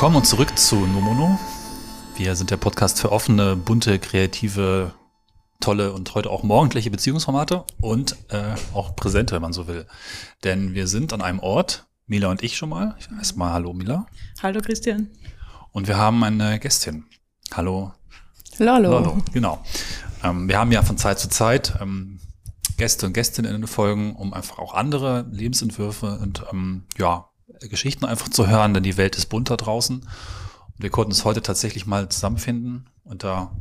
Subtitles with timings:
[0.00, 1.38] Willkommen und zurück zu Nomono.
[2.16, 4.94] Wir sind der Podcast für offene, bunte, kreative,
[5.60, 9.86] tolle und heute auch morgendliche Beziehungsformate und äh, auch präsente, wenn man so will.
[10.42, 12.96] Denn wir sind an einem Ort, Mila und ich schon mal.
[12.98, 14.06] Ich heiße mal Hallo Mila.
[14.42, 15.10] Hallo Christian.
[15.70, 17.04] Und wir haben eine Gästin.
[17.52, 17.92] Hallo.
[18.56, 18.90] Lolo.
[18.90, 19.62] Lolo, genau.
[20.24, 22.20] Ähm, wir haben ja von Zeit zu Zeit ähm,
[22.78, 27.29] Gäste und Gästinnen in den Folgen, um einfach auch andere Lebensentwürfe und ähm, ja,
[27.68, 30.00] Geschichten einfach zu hören, denn die Welt ist bunter draußen.
[30.00, 33.52] Und wir konnten uns heute tatsächlich mal zusammenfinden unter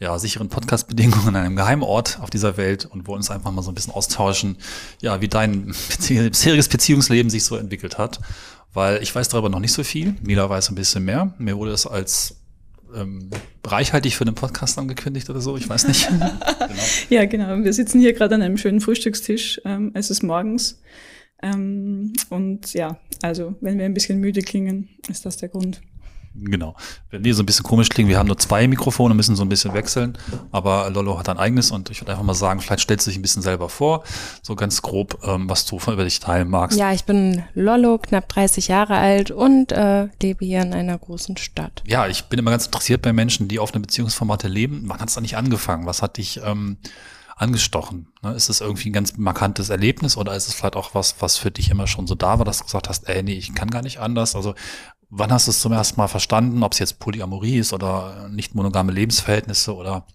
[0.00, 3.62] ja, sicheren Podcast-Bedingungen an einem geheimen Ort auf dieser Welt und wollen uns einfach mal
[3.62, 4.56] so ein bisschen austauschen,
[5.02, 5.74] ja, wie dein
[6.08, 8.20] bisheriges Beziehungsleben sich so entwickelt hat.
[8.72, 10.14] Weil ich weiß darüber noch nicht so viel.
[10.22, 11.34] Mila weiß ein bisschen mehr.
[11.38, 12.36] Mir wurde es als
[12.94, 13.30] ähm,
[13.64, 16.08] reichhaltig für den Podcast angekündigt oder so, ich weiß nicht.
[16.08, 16.30] genau.
[17.08, 17.62] Ja, genau.
[17.62, 19.60] Wir sitzen hier gerade an einem schönen Frühstückstisch.
[19.64, 20.80] Ähm, es ist morgens.
[21.42, 25.80] Ähm, und ja, also wenn wir ein bisschen müde klingen, ist das der Grund.
[26.34, 26.76] Genau.
[27.10, 29.48] Wenn die so ein bisschen komisch klingen, wir haben nur zwei Mikrofone, müssen so ein
[29.48, 30.16] bisschen wechseln,
[30.52, 33.18] aber Lolo hat ein eigenes und ich würde einfach mal sagen, vielleicht stellst du dich
[33.18, 34.04] ein bisschen selber vor,
[34.40, 36.78] so ganz grob, ähm, was du von über dich teilen magst.
[36.78, 41.36] Ja, ich bin Lolo, knapp 30 Jahre alt und äh, lebe hier in einer großen
[41.36, 41.82] Stadt.
[41.86, 44.84] Ja, ich bin immer ganz interessiert bei Menschen, die offene Beziehungsformate leben.
[44.86, 45.86] Wann hat es eigentlich angefangen?
[45.86, 46.76] Was hat dich ähm,
[47.40, 48.08] angestochen?
[48.22, 48.32] Ne?
[48.34, 51.50] Ist es irgendwie ein ganz markantes Erlebnis oder ist es vielleicht auch was, was für
[51.50, 53.82] dich immer schon so da war, dass du gesagt hast, ey, nee, ich kann gar
[53.82, 54.36] nicht anders?
[54.36, 54.54] Also
[55.08, 58.54] wann hast du es zum ersten Mal verstanden, ob es jetzt Polyamorie ist oder nicht
[58.54, 60.06] monogame Lebensverhältnisse oder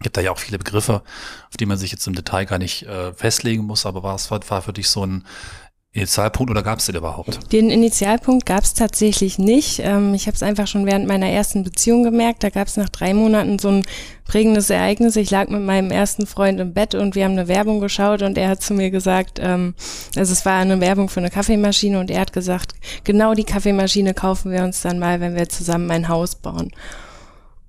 [0.00, 1.02] gibt da ja auch viele Begriffe,
[1.48, 4.62] auf die man sich jetzt im Detail gar nicht äh, festlegen muss, aber war, war
[4.62, 5.24] für dich so ein
[5.94, 7.52] Initialpunkt oder gab es den überhaupt?
[7.52, 9.78] Den Initialpunkt gab es tatsächlich nicht.
[9.78, 12.42] Ähm, ich habe es einfach schon während meiner ersten Beziehung gemerkt.
[12.42, 13.84] Da gab es nach drei Monaten so ein
[14.24, 15.14] prägendes Ereignis.
[15.14, 18.36] Ich lag mit meinem ersten Freund im Bett und wir haben eine Werbung geschaut und
[18.36, 19.74] er hat zu mir gesagt, ähm,
[20.16, 22.74] also es war eine Werbung für eine Kaffeemaschine und er hat gesagt,
[23.04, 26.72] genau die Kaffeemaschine kaufen wir uns dann mal, wenn wir zusammen ein Haus bauen.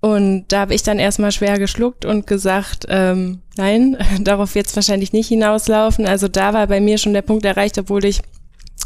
[0.06, 4.76] Und da habe ich dann erstmal schwer geschluckt und gesagt, ähm, nein, darauf wird es
[4.76, 6.06] wahrscheinlich nicht hinauslaufen.
[6.06, 8.22] Also da war bei mir schon der Punkt erreicht, obwohl ich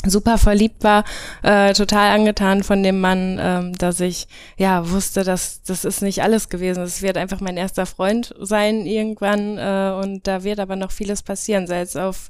[0.06, 1.04] super verliebt war,
[1.44, 6.24] äh, total angetan von dem Mann, ähm, dass ich ja wusste, dass das ist nicht
[6.24, 6.84] alles gewesen.
[6.84, 11.22] Es wird einfach mein erster Freund sein irgendwann äh, und da wird aber noch vieles
[11.22, 12.30] passieren, sei es auf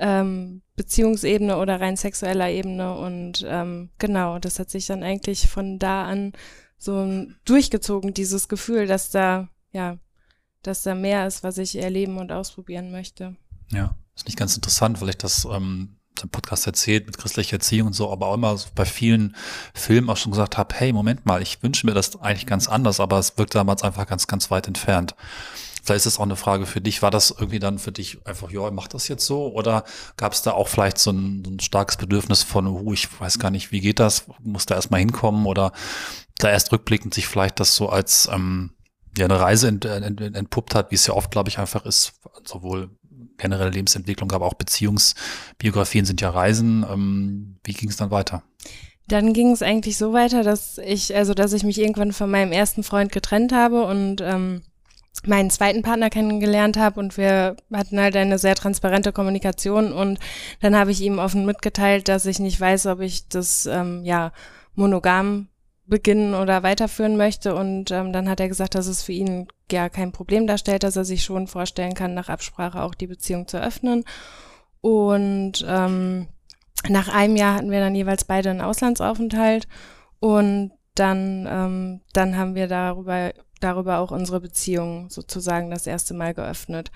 [0.00, 5.78] ähm, Beziehungsebene oder rein sexueller Ebene und ähm, genau, das hat sich dann eigentlich von
[5.78, 6.32] da an
[6.78, 9.98] so durchgezogen, dieses Gefühl, dass da, ja,
[10.62, 13.36] dass da mehr ist, was ich erleben und ausprobieren möchte.
[13.72, 17.88] Ja, ist nicht ganz interessant, weil ich das ähm, im Podcast erzählt mit christlicher Erziehung
[17.88, 19.36] und so, aber auch immer so bei vielen
[19.74, 23.00] Filmen auch schon gesagt habe, hey, Moment mal, ich wünsche mir das eigentlich ganz anders,
[23.00, 25.14] aber es wirkt damals einfach ganz, ganz weit entfernt.
[25.82, 27.00] Vielleicht ist es auch eine Frage für dich.
[27.02, 29.52] War das irgendwie dann für dich einfach, ja, mach das jetzt so?
[29.52, 29.84] Oder
[30.16, 33.38] gab es da auch vielleicht so ein, so ein starkes Bedürfnis von, uh, ich weiß
[33.38, 34.24] gar nicht, wie geht das?
[34.42, 35.46] Muss da erstmal hinkommen?
[35.46, 35.70] Oder
[36.38, 38.70] da erst rückblickend sich vielleicht das so als ähm,
[39.16, 42.12] ja, eine Reise ent, ent, entpuppt hat, wie es ja oft, glaube ich, einfach ist,
[42.44, 42.90] sowohl
[43.38, 46.84] generelle Lebensentwicklung, aber auch Beziehungsbiografien sind ja Reisen.
[46.90, 48.42] Ähm, wie ging es dann weiter?
[49.08, 52.52] Dann ging es eigentlich so weiter, dass ich, also dass ich mich irgendwann von meinem
[52.52, 54.62] ersten Freund getrennt habe und ähm,
[55.24, 60.18] meinen zweiten Partner kennengelernt habe und wir hatten halt eine sehr transparente Kommunikation und
[60.60, 64.32] dann habe ich ihm offen mitgeteilt, dass ich nicht weiß, ob ich das ähm, ja
[64.74, 65.48] monogam
[65.86, 67.54] beginnen oder weiterführen möchte.
[67.54, 70.96] Und ähm, dann hat er gesagt, dass es für ihn ja kein Problem darstellt, dass
[70.96, 74.04] er sich schon vorstellen kann, nach Absprache auch die Beziehung zu öffnen.
[74.80, 76.28] Und ähm,
[76.88, 79.66] nach einem Jahr hatten wir dann jeweils beide einen Auslandsaufenthalt.
[80.20, 86.34] Und dann, ähm, dann haben wir darüber darüber auch unsere Beziehung sozusagen das erste Mal
[86.34, 86.90] geöffnet.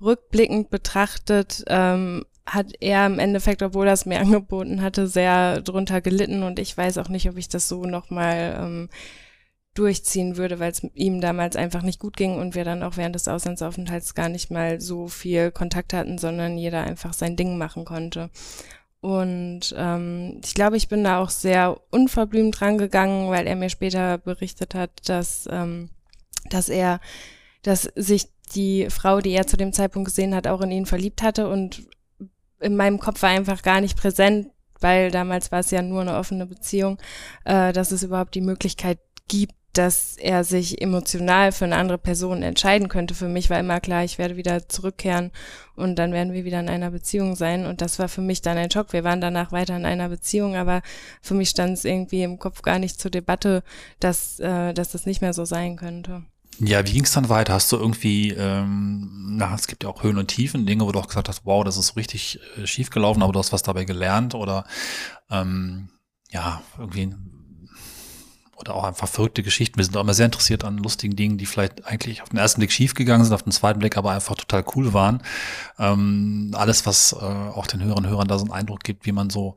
[0.00, 6.00] Rückblickend betrachtet ähm, hat er im Endeffekt, obwohl er es mir angeboten hatte, sehr drunter
[6.00, 8.88] gelitten und ich weiß auch nicht, ob ich das so nochmal ähm,
[9.74, 13.16] durchziehen würde, weil es ihm damals einfach nicht gut ging und wir dann auch während
[13.16, 17.84] des Auslandsaufenthalts gar nicht mal so viel Kontakt hatten, sondern jeder einfach sein Ding machen
[17.84, 18.30] konnte.
[19.00, 24.16] Und ähm, ich glaube, ich bin da auch sehr unverblümt rangegangen, weil er mir später
[24.16, 25.90] berichtet hat, dass, ähm,
[26.48, 27.00] dass er,
[27.62, 31.20] dass sich die Frau, die er zu dem Zeitpunkt gesehen hat, auch in ihn verliebt
[31.20, 31.48] hatte.
[31.48, 31.82] Und
[32.64, 34.48] in meinem Kopf war einfach gar nicht präsent,
[34.80, 36.98] weil damals war es ja nur eine offene Beziehung,
[37.44, 42.42] äh, dass es überhaupt die Möglichkeit gibt, dass er sich emotional für eine andere Person
[42.42, 43.14] entscheiden könnte.
[43.14, 45.32] Für mich war immer klar, ich werde wieder zurückkehren
[45.74, 47.66] und dann werden wir wieder in einer Beziehung sein.
[47.66, 48.92] Und das war für mich dann ein Schock.
[48.92, 50.80] Wir waren danach weiter in einer Beziehung, aber
[51.20, 53.64] für mich stand es irgendwie im Kopf gar nicht zur Debatte,
[53.98, 56.22] dass, äh, dass das nicht mehr so sein könnte.
[56.60, 57.54] Ja, wie ging es dann weiter?
[57.54, 61.00] Hast du irgendwie, ähm, na, es gibt ja auch Höhen und Tiefen, Dinge, wo du
[61.00, 63.84] auch gesagt hast, wow, das ist richtig äh, schief gelaufen, aber du hast was dabei
[63.84, 64.64] gelernt oder
[65.30, 65.88] ähm,
[66.30, 67.14] ja, irgendwie
[68.56, 69.76] oder auch einfach verrückte Geschichten.
[69.76, 72.60] Wir sind auch immer sehr interessiert an lustigen Dingen, die vielleicht eigentlich auf den ersten
[72.60, 75.22] Blick schief gegangen sind, auf den zweiten Blick aber einfach total cool waren.
[75.78, 79.12] Ähm, alles, was äh, auch den Hörern und Hörern da so einen Eindruck gibt, wie
[79.12, 79.56] man so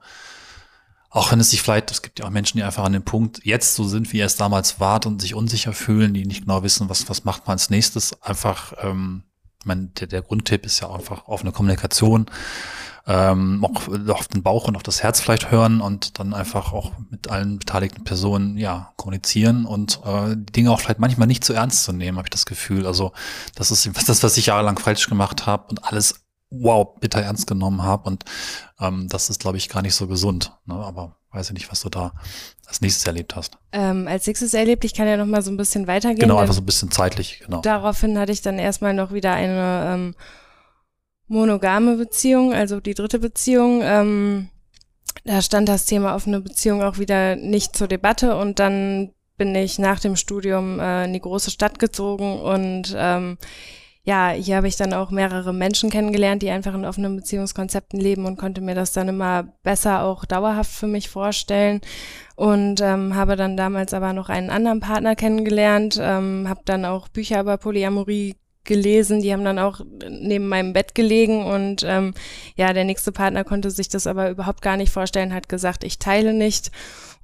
[1.09, 3.39] auch wenn es sich vielleicht, es gibt ja auch Menschen, die einfach an dem Punkt
[3.43, 6.63] jetzt so sind, wie er es damals war und sich unsicher fühlen, die nicht genau
[6.63, 9.23] wissen, was, was macht man als nächstes, einfach, ähm,
[9.59, 12.29] ich meine, der, der Grundtipp ist ja einfach offene Kommunikation,
[13.07, 16.91] ähm, auch auf den Bauch und auf das Herz vielleicht hören und dann einfach auch
[17.09, 21.53] mit allen beteiligten Personen ja kommunizieren und äh, die Dinge auch vielleicht manchmal nicht zu
[21.53, 22.85] ernst zu nehmen, habe ich das Gefühl.
[22.85, 23.13] Also
[23.55, 27.83] das ist das, was ich jahrelang falsch gemacht habe und alles wow, bitter ernst genommen
[27.83, 28.09] habe.
[28.09, 28.25] Und
[28.79, 30.53] ähm, das ist, glaube ich, gar nicht so gesund.
[30.65, 30.75] Ne?
[30.75, 32.13] Aber weiß ich nicht, was du da
[32.65, 33.57] als nächstes erlebt hast.
[33.71, 36.19] Ähm, als nächstes erlebt, ich kann ja noch mal so ein bisschen weitergehen.
[36.19, 37.61] Genau, einfach so ein bisschen zeitlich, genau.
[37.61, 40.15] Daraufhin hatte ich dann erstmal noch wieder eine ähm,
[41.27, 43.81] monogame Beziehung, also die dritte Beziehung.
[43.83, 44.49] Ähm,
[45.25, 49.77] da stand das Thema offene Beziehung auch wieder nicht zur Debatte und dann bin ich
[49.77, 53.37] nach dem Studium äh, in die große Stadt gezogen und ähm,
[54.07, 58.25] ja, hier habe ich dann auch mehrere Menschen kennengelernt, die einfach in offenen Beziehungskonzepten leben
[58.25, 61.81] und konnte mir das dann immer besser auch dauerhaft für mich vorstellen.
[62.37, 67.09] Und ähm, habe dann damals aber noch einen anderen Partner kennengelernt, ähm, habe dann auch
[67.09, 72.13] Bücher über Polyamorie gelesen, die haben dann auch neben meinem Bett gelegen und ähm,
[72.55, 75.99] ja, der nächste Partner konnte sich das aber überhaupt gar nicht vorstellen, hat gesagt, ich
[75.99, 76.71] teile nicht.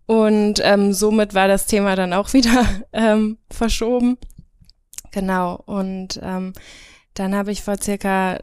[0.06, 4.18] Und ähm, somit war das Thema dann auch wieder ähm, verschoben.
[5.14, 5.56] Genau.
[5.66, 6.52] Und ähm,
[7.14, 8.40] dann habe ich vor circa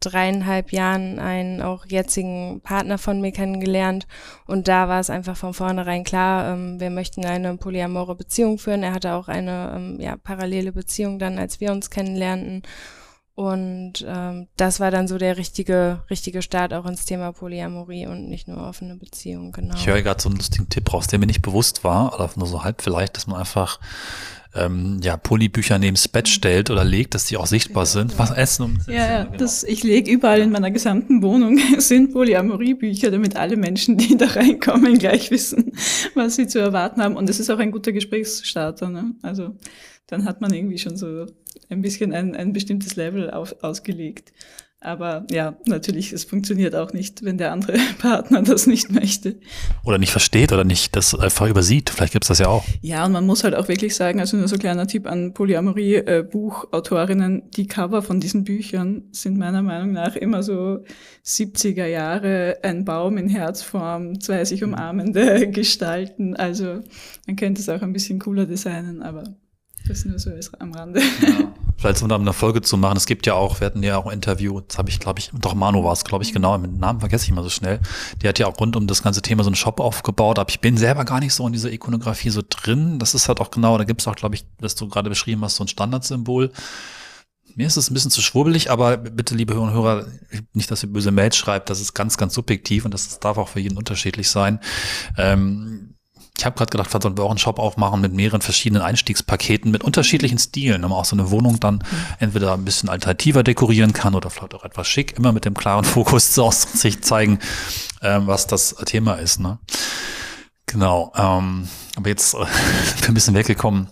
[0.00, 4.08] dreieinhalb Jahren einen auch jetzigen Partner von mir kennengelernt
[4.48, 8.82] und da war es einfach von vornherein klar, ähm, wir möchten eine polyamore Beziehung führen.
[8.82, 12.62] Er hatte auch eine ähm, ja, parallele Beziehung dann, als wir uns kennenlernten
[13.34, 18.28] und ähm, das war dann so der richtige, richtige Start auch ins Thema Polyamorie und
[18.28, 19.74] nicht nur offene Beziehung, genau.
[19.74, 22.46] Ich höre gerade so einen lustigen Tipp raus, der mir nicht bewusst war, oder nur
[22.46, 23.80] so halb vielleicht, dass man einfach
[24.54, 28.18] ähm, ja, Polybücher neben das Bett stellt oder legt, dass die auch sichtbar sind.
[28.18, 29.36] Was essen und Ja, ja genau.
[29.38, 34.26] das, ich lege überall in meiner gesamten Wohnung sind Polyamorie-Bücher, damit alle Menschen, die da
[34.26, 35.72] reinkommen, gleich wissen,
[36.14, 37.16] was sie zu erwarten haben.
[37.16, 38.90] Und es ist auch ein guter Gesprächsstarter.
[38.90, 39.14] Ne?
[39.22, 39.56] Also
[40.06, 41.26] dann hat man irgendwie schon so
[41.70, 44.32] ein bisschen ein, ein bestimmtes Level auf, ausgelegt.
[44.82, 49.36] Aber ja, natürlich, es funktioniert auch nicht, wenn der andere Partner das nicht möchte.
[49.84, 51.90] Oder nicht versteht oder nicht das einfach übersieht.
[51.90, 52.64] Vielleicht gibt's das ja auch.
[52.80, 57.50] Ja, und man muss halt auch wirklich sagen, also nur so kleiner Tipp an Polyamorie-Buchautorinnen,
[57.50, 60.80] die Cover von diesen Büchern sind meiner Meinung nach immer so
[61.24, 66.34] 70er Jahre, ein Baum in Herzform, zwei sich umarmende Gestalten.
[66.34, 66.80] Also
[67.26, 69.22] man könnte es auch ein bisschen cooler designen, aber
[69.86, 71.00] das nur so ist am Rande.
[71.00, 71.54] Ja.
[71.82, 72.96] Vielleicht um eine Folge zu machen.
[72.96, 75.32] Es gibt ja auch, wir hatten ja auch ein Interview, das habe ich, glaube ich,
[75.34, 77.80] doch Manu war es, glaube ich, genau, mit dem Namen vergesse ich immer so schnell.
[78.22, 80.60] Die hat ja auch rund um das ganze Thema so einen Shop aufgebaut, aber ich
[80.60, 83.00] bin selber gar nicht so in dieser Ikonografie so drin.
[83.00, 85.42] Das ist halt auch genau, da gibt es auch, glaube ich, was du gerade beschrieben
[85.42, 86.52] hast, so ein Standardsymbol.
[87.56, 90.06] Mir ist es ein bisschen zu schwurbelig, aber bitte, liebe Hörer und Hörer,
[90.52, 93.48] nicht, dass ihr böse Mails schreibt, das ist ganz, ganz subjektiv und das darf auch
[93.48, 94.60] für jeden unterschiedlich sein.
[95.18, 95.91] Ähm,
[96.36, 99.70] ich habe gerade gedacht, vielleicht sollten wir auch einen Shop aufmachen mit mehreren verschiedenen Einstiegspaketen
[99.70, 101.82] mit unterschiedlichen Stilen, man auch so eine Wohnung dann mhm.
[102.18, 105.84] entweder ein bisschen alternativer dekorieren kann oder vielleicht auch etwas schick, immer mit dem klaren
[105.84, 107.38] Fokus zu sich zeigen,
[108.00, 109.40] ähm, was das Thema ist.
[109.40, 109.58] Ne?
[110.66, 111.12] Genau.
[111.16, 112.38] Ähm, aber jetzt äh,
[113.06, 113.88] ein bisschen weggekommen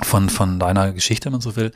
[0.00, 1.72] von, von deiner Geschichte, wenn man so will.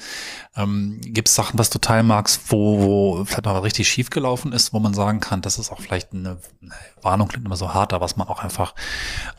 [0.56, 4.52] Ähm, Gibt es Sachen, was du teilen magst, wo, wo vielleicht mal richtig schief gelaufen
[4.52, 7.74] ist, wo man sagen kann, das ist auch vielleicht eine, eine Warnung, klingt immer so
[7.74, 8.74] hart, aber was man auch einfach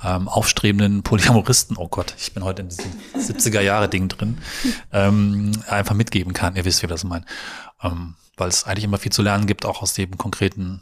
[0.04, 4.38] ähm, aufstrebenden Polyamoristen, oh Gott, ich bin heute in diesem 70er-Jahre-Ding drin,
[4.94, 6.56] ähm, einfach mitgeben kann.
[6.56, 7.26] Ihr wisst, wie wir das meinen.
[7.82, 10.82] Ähm, Weil es eigentlich immer viel zu lernen gibt, auch aus dem konkreten,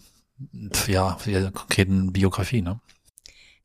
[0.88, 1.18] ja,
[1.54, 2.80] konkreten Biografie, ne?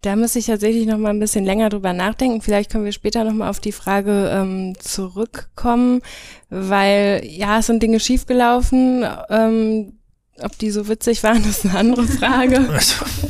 [0.03, 2.41] Da muss ich tatsächlich noch mal ein bisschen länger drüber nachdenken.
[2.41, 6.01] Vielleicht können wir später noch mal auf die Frage ähm, zurückkommen,
[6.49, 9.05] weil ja, es sind Dinge schiefgelaufen.
[9.29, 10.01] Ähm,
[10.43, 12.67] ob die so witzig waren, ist eine andere Frage.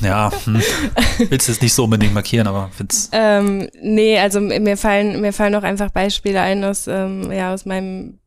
[0.00, 0.62] ja, hm.
[1.28, 3.10] willst du es nicht so unbedingt markieren, aber find's.
[3.12, 7.66] Ähm, nee, also mir fallen mir fallen auch einfach Beispiele ein aus ähm, ja aus
[7.66, 8.20] meinem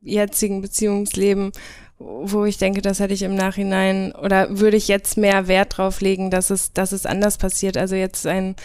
[0.00, 1.52] jetzigen Beziehungsleben,
[2.00, 6.00] wo ich denke, das hätte ich im Nachhinein oder würde ich jetzt mehr Wert drauf
[6.00, 7.76] legen, dass es, dass es anders passiert.
[7.76, 8.56] Also jetzt ein,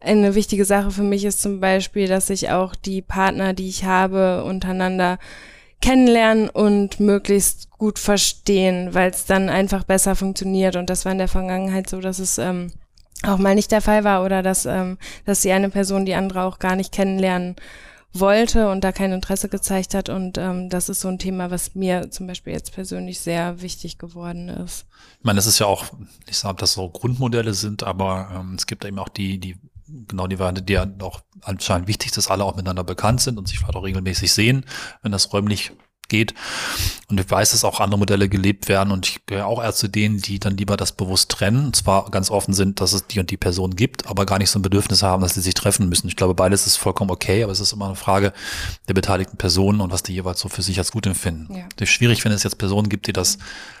[0.00, 3.84] eine wichtige Sache für mich ist zum Beispiel, dass ich auch die Partner, die ich
[3.84, 5.18] habe, untereinander
[5.80, 10.74] kennenlernen und möglichst gut verstehen, weil es dann einfach besser funktioniert.
[10.74, 12.72] Und das war in der Vergangenheit so, dass es ähm,
[13.22, 16.42] auch mal nicht der Fall war oder dass, ähm, dass die eine Person die andere
[16.42, 17.54] auch gar nicht kennenlernen
[18.14, 20.08] wollte und da kein Interesse gezeigt hat.
[20.08, 23.98] Und ähm, das ist so ein Thema, was mir zum Beispiel jetzt persönlich sehr wichtig
[23.98, 24.86] geworden ist.
[25.18, 25.86] Ich meine, das ist ja auch,
[26.28, 29.56] ich sage, dass so Grundmodelle sind, aber ähm, es gibt eben auch die, die
[30.08, 33.38] genau die Variante, die ja auch anscheinend wichtig ist, dass alle auch miteinander bekannt sind
[33.38, 34.64] und sich vielleicht auch regelmäßig sehen,
[35.02, 35.72] wenn das räumlich
[36.08, 36.34] geht.
[37.08, 39.88] Und ich weiß, dass auch andere Modelle gelebt werden und ich gehöre auch eher zu
[39.88, 41.66] denen, die dann lieber das bewusst trennen.
[41.66, 44.50] Und zwar ganz offen sind, dass es die und die Person gibt, aber gar nicht
[44.50, 46.08] so ein Bedürfnis haben, dass sie sich treffen müssen.
[46.08, 48.32] Ich glaube, beides ist vollkommen okay, aber es ist immer eine Frage
[48.88, 51.54] der beteiligten Personen und was die jeweils so für sich als gut empfinden.
[51.54, 51.64] Ja.
[51.76, 53.38] Das ist schwierig, wenn es jetzt Personen gibt, die das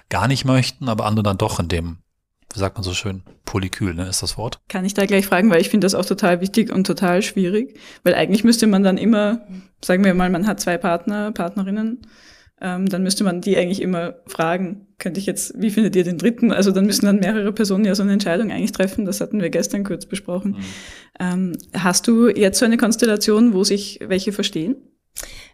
[0.08, 1.98] gar nicht möchten, aber andere dann doch in dem
[2.54, 4.60] wie sagt man so schön, Polykül, ne, ist das Wort?
[4.68, 7.78] Kann ich da gleich fragen, weil ich finde das auch total wichtig und total schwierig,
[8.04, 9.46] weil eigentlich müsste man dann immer,
[9.84, 12.06] sagen wir mal, man hat zwei Partner, Partnerinnen,
[12.60, 16.18] ähm, dann müsste man die eigentlich immer fragen, könnte ich jetzt, wie findet ihr den
[16.18, 16.52] dritten?
[16.52, 19.50] Also dann müssen dann mehrere Personen ja so eine Entscheidung eigentlich treffen, das hatten wir
[19.50, 20.52] gestern kurz besprochen.
[20.52, 20.64] Mhm.
[21.18, 24.76] Ähm, hast du jetzt so eine Konstellation, wo sich welche verstehen?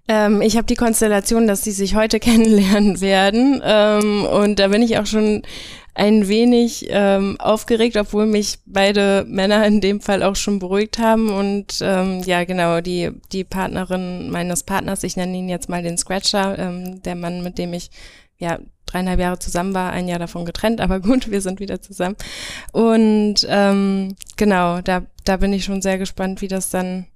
[0.08, 3.62] Ähm, ich habe die Konstellation, dass sie sich heute kennenlernen werden.
[3.64, 5.42] Ähm, und da bin ich auch schon
[5.94, 11.30] ein wenig ähm, aufgeregt, obwohl mich beide Männer in dem Fall auch schon beruhigt haben.
[11.30, 15.98] Und ähm, ja, genau, die, die Partnerin meines Partners, ich nenne ihn jetzt mal den
[15.98, 17.90] Scratcher, ähm, der Mann, mit dem ich
[18.38, 22.16] ja dreieinhalb Jahre zusammen war, ein Jahr davon getrennt, aber gut, wir sind wieder zusammen.
[22.72, 27.06] Und ähm, genau, da, da bin ich schon sehr gespannt, wie das dann,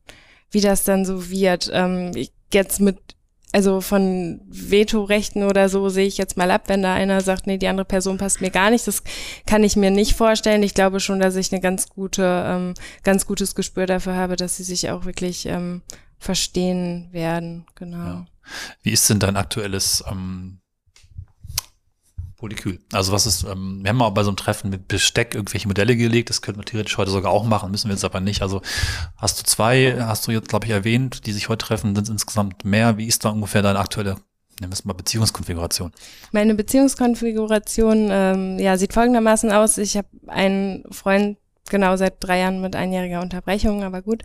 [0.50, 1.70] wie das dann so wird.
[1.72, 2.98] Ähm, ich, jetzt mit
[3.54, 7.56] also von Vetorechten oder so sehe ich jetzt mal ab, wenn da einer sagt, nee,
[7.56, 8.84] die andere Person passt mir gar nicht.
[8.88, 9.04] Das
[9.46, 10.64] kann ich mir nicht vorstellen.
[10.64, 14.56] Ich glaube schon, dass ich eine ganz gute, ähm, ganz gutes Gespür dafür habe, dass
[14.56, 15.82] sie sich auch wirklich ähm,
[16.18, 17.64] verstehen werden.
[17.76, 17.96] Genau.
[17.96, 18.26] Ja.
[18.82, 20.58] Wie ist denn dein aktuelles ähm,
[22.44, 22.78] Molekül.
[22.92, 25.96] Also was ist, ähm, wir haben mal bei so einem Treffen mit Besteck irgendwelche Modelle
[25.96, 28.42] gelegt, das könnten wir theoretisch heute sogar auch machen, müssen wir jetzt aber nicht.
[28.42, 28.60] Also
[29.16, 32.10] hast du zwei, hast du jetzt, glaube ich, erwähnt, die sich heute treffen, sind es
[32.10, 32.98] insgesamt mehr.
[32.98, 34.16] Wie ist da ungefähr deine aktuelle
[34.60, 35.90] Nehmen wir es mal Beziehungskonfiguration.
[36.30, 39.78] Meine Beziehungskonfiguration ähm, ja, sieht folgendermaßen aus.
[39.78, 44.22] Ich habe einen Freund genau seit drei Jahren mit einjähriger Unterbrechung, aber gut.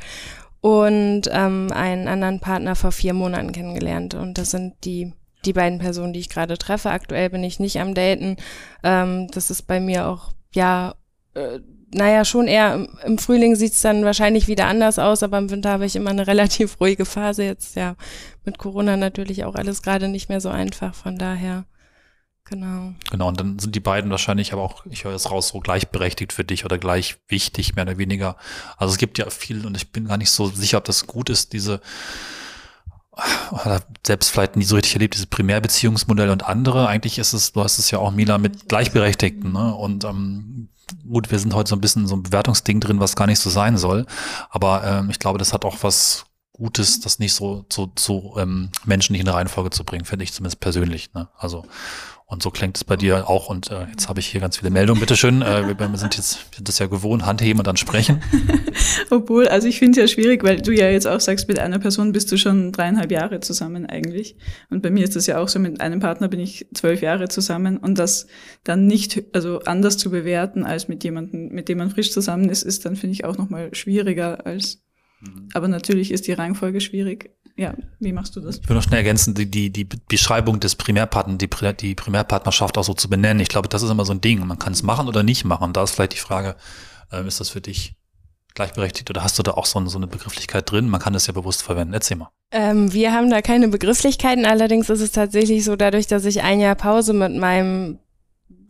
[0.61, 4.13] Und ähm, einen anderen Partner vor vier Monaten kennengelernt.
[4.13, 5.13] Und das sind die
[5.46, 6.89] die beiden Personen, die ich gerade treffe.
[6.89, 8.38] Aktuell bin ich nicht am Daten.
[8.84, 10.96] Ähm, das ist bei mir auch, ja,
[11.34, 11.60] äh,
[11.91, 15.72] naja, schon eher im, im Frühling sieht's dann wahrscheinlich wieder anders aus, aber im Winter
[15.72, 17.43] habe ich immer eine relativ ruhige Phase.
[17.43, 17.96] Jetzt ja
[18.46, 20.93] mit Corona natürlich auch alles gerade nicht mehr so einfach.
[20.93, 21.65] Von daher.
[22.46, 22.93] Genau.
[23.12, 26.34] Genau, und dann sind die beiden wahrscheinlich aber auch, ich höre es raus, so gleichberechtigt
[26.34, 28.38] für dich oder gleich wichtig, mehr oder weniger.
[28.77, 31.29] Also es gibt ja viel und ich bin gar nicht so sicher, ob das gut
[31.29, 31.79] ist, diese
[34.05, 36.88] selbst vielleicht nie so richtig erlebt, dieses Primärbeziehungsmodell und andere.
[36.88, 39.51] Eigentlich ist es, du hast es ja auch, Mila, mit Gleichberechtigten.
[39.51, 39.73] Ne?
[39.73, 40.69] Und ähm,
[41.07, 43.49] gut, wir sind heute so ein bisschen so ein Bewertungsding drin, was gar nicht so
[43.49, 44.05] sein soll.
[44.49, 46.25] Aber ähm, ich glaube, das hat auch was
[46.60, 50.60] Gutes, das nicht so zu so, so, ähm, eine Reihenfolge zu bringen, finde ich zumindest
[50.60, 51.13] persönlich.
[51.13, 51.28] Ne?
[51.38, 51.66] Also
[52.32, 53.50] und so klingt es bei dir auch.
[53.50, 55.00] Und äh, jetzt habe ich hier ganz viele Meldungen.
[55.00, 55.42] Bitte schön.
[55.42, 58.22] Äh, wir sind jetzt wir sind das ja gewohnt, Handheben und dann sprechen.
[59.10, 61.80] Obwohl, also ich finde es ja schwierig, weil du ja jetzt auch sagst, mit einer
[61.80, 64.36] Person bist du schon dreieinhalb Jahre zusammen eigentlich.
[64.70, 67.30] Und bei mir ist das ja auch so, mit einem Partner bin ich zwölf Jahre
[67.30, 67.78] zusammen.
[67.78, 68.28] Und das
[68.63, 72.62] dann nicht, also anders zu bewerten als mit jemandem, mit dem man frisch zusammen ist,
[72.62, 74.84] ist dann, finde ich, auch nochmal schwieriger als
[75.21, 75.49] Mhm.
[75.53, 77.31] Aber natürlich ist die Reihenfolge schwierig.
[77.57, 78.59] Ja, wie machst du das?
[78.59, 82.83] Ich will noch schnell ergänzen, die, die, die Beschreibung des Primärpartners, die, die Primärpartnerschaft auch
[82.83, 83.41] so zu benennen.
[83.41, 84.45] Ich glaube, das ist immer so ein Ding.
[84.45, 85.73] Man kann es machen oder nicht machen.
[85.73, 86.55] Da ist vielleicht die Frage,
[87.11, 87.95] äh, ist das für dich
[88.55, 90.89] gleichberechtigt oder hast du da auch so, so eine Begrifflichkeit drin?
[90.89, 91.93] Man kann das ja bewusst verwenden.
[91.93, 92.29] Erzähl mal.
[92.51, 94.45] Ähm, wir haben da keine Begrifflichkeiten.
[94.45, 97.99] Allerdings ist es tatsächlich so, dadurch, dass ich ein Jahr Pause mit meinem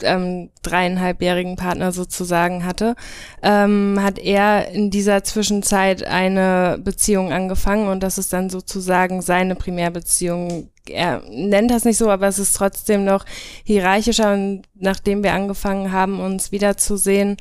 [0.04, 2.96] ähm, dreieinhalbjährigen Partner sozusagen hatte,
[3.42, 9.56] ähm, hat er in dieser Zwischenzeit eine Beziehung angefangen und das ist dann sozusagen seine
[9.56, 10.70] Primärbeziehung.
[10.88, 13.26] Er nennt das nicht so, aber es ist trotzdem noch
[13.64, 17.38] hierarchischer und nachdem wir angefangen haben, uns wiederzusehen,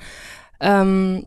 [0.60, 1.26] ähm,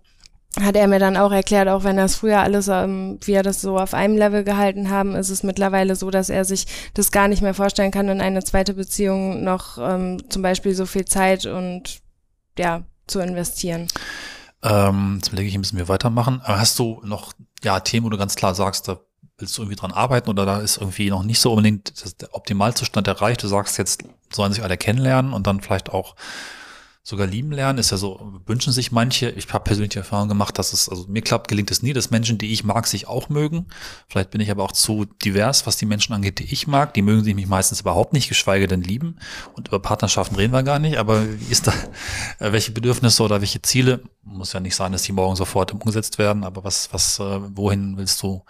[0.59, 3.77] hat er mir dann auch erklärt, auch wenn es früher alles, ähm, wir das so
[3.79, 7.41] auf einem Level gehalten haben, ist es mittlerweile so, dass er sich das gar nicht
[7.41, 12.01] mehr vorstellen kann, in eine zweite Beziehung noch ähm, zum Beispiel so viel Zeit und
[12.57, 13.87] ja, zu investieren.
[14.61, 16.41] Ähm, jetzt überlege ich, müssen wir weitermachen.
[16.43, 18.99] Hast du noch ja Themen, wo du ganz klar sagst, da
[19.37, 23.07] willst du irgendwie dran arbeiten oder da ist irgendwie noch nicht so unbedingt der Optimalzustand
[23.07, 23.41] erreicht?
[23.41, 26.15] Du sagst, jetzt sollen sich alle kennenlernen und dann vielleicht auch
[27.03, 29.31] sogar lieben lernen, ist ja so, wünschen sich manche.
[29.31, 32.11] Ich habe persönlich die Erfahrung gemacht, dass es, also mir klappt, gelingt es nie, dass
[32.11, 33.65] Menschen, die ich mag, sich auch mögen.
[34.07, 36.93] Vielleicht bin ich aber auch zu divers, was die Menschen angeht, die ich mag.
[36.93, 39.17] Die mögen sich mich meistens überhaupt nicht, geschweige denn lieben.
[39.55, 40.97] Und über Partnerschaften reden wir gar nicht.
[40.97, 41.73] Aber wie ist da,
[42.39, 44.03] äh, welche Bedürfnisse oder welche Ziele?
[44.21, 46.43] Muss ja nicht sein, dass die morgen sofort umgesetzt werden.
[46.43, 48.43] Aber was, was, äh, wohin willst du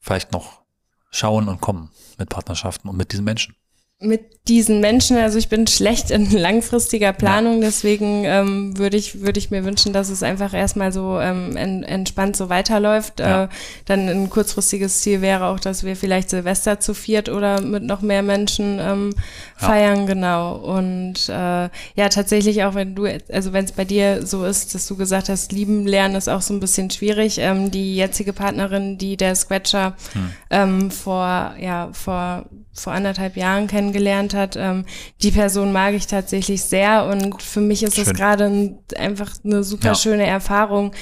[0.00, 0.62] vielleicht noch
[1.10, 3.54] schauen und kommen mit Partnerschaften und mit diesen Menschen?
[4.02, 9.38] mit diesen Menschen, also ich bin schlecht in langfristiger Planung, deswegen ähm, würde ich, würde
[9.38, 13.20] ich mir wünschen, dass es einfach erstmal so ähm, en, entspannt so weiterläuft.
[13.20, 13.44] Ja.
[13.44, 13.48] Äh,
[13.84, 18.00] dann ein kurzfristiges Ziel wäre auch, dass wir vielleicht Silvester zu viert oder mit noch
[18.00, 19.14] mehr Menschen ähm,
[19.56, 20.06] feiern, ja.
[20.06, 20.56] genau.
[20.56, 24.88] Und äh, ja, tatsächlich auch, wenn du, also wenn es bei dir so ist, dass
[24.88, 27.38] du gesagt hast, lieben lernen ist auch so ein bisschen schwierig.
[27.38, 30.30] Ähm, die jetzige Partnerin, die der Scratcher hm.
[30.50, 34.56] ähm, vor, ja, vor vor anderthalb Jahren kennengelernt hat.
[34.56, 34.84] Ähm,
[35.22, 38.04] die Person mag ich tatsächlich sehr und für mich ist Schön.
[38.04, 39.94] es gerade ein, einfach eine super ja.
[39.94, 40.92] schöne Erfahrung,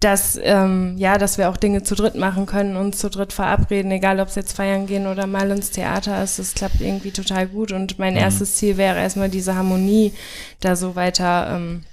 [0.00, 3.90] dass ähm, ja, dass wir auch Dinge zu dritt machen können, uns zu dritt verabreden,
[3.92, 7.46] egal ob es jetzt feiern gehen oder mal ins Theater ist, das klappt irgendwie total
[7.46, 8.20] gut und mein mhm.
[8.20, 10.12] erstes Ziel wäre erstmal diese Harmonie
[10.60, 11.84] da so weiter ähm,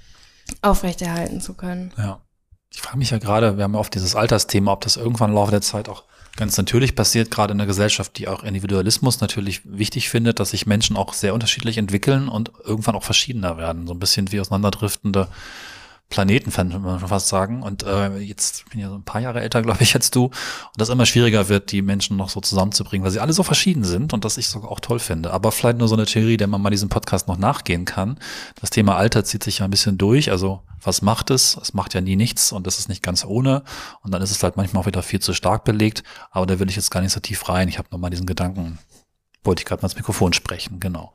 [0.62, 1.92] aufrechterhalten zu können.
[1.96, 2.20] Ja.
[2.72, 5.36] Ich frage mich ja gerade, wir haben ja oft dieses Altersthema, ob das irgendwann im
[5.36, 6.04] Laufe der Zeit auch
[6.36, 10.66] ganz natürlich passiert, gerade in einer Gesellschaft, die auch Individualismus natürlich wichtig findet, dass sich
[10.66, 13.86] Menschen auch sehr unterschiedlich entwickeln und irgendwann auch verschiedener werden.
[13.86, 15.28] So ein bisschen wie auseinanderdriftende
[16.10, 17.62] Planeten, kann man fast sagen.
[17.62, 20.24] Und äh, jetzt bin ich ja so ein paar Jahre älter, glaube ich, als du.
[20.24, 20.32] Und
[20.76, 24.12] das immer schwieriger wird, die Menschen noch so zusammenzubringen, weil sie alle so verschieden sind
[24.12, 25.32] und das ich sogar auch toll finde.
[25.32, 28.18] Aber vielleicht nur so eine Theorie, der man mal diesem Podcast noch nachgehen kann.
[28.60, 30.32] Das Thema Alter zieht sich ja ein bisschen durch.
[30.32, 31.56] Also was macht es?
[31.56, 33.62] Es macht ja nie nichts und es ist nicht ganz ohne.
[34.02, 36.02] Und dann ist es halt manchmal auch wieder viel zu stark belegt.
[36.32, 37.68] Aber da will ich jetzt gar nicht so tief rein.
[37.68, 38.78] Ich habe nur mal diesen Gedanken
[39.42, 41.12] wollte ich gerade mal ins Mikrofon sprechen, genau.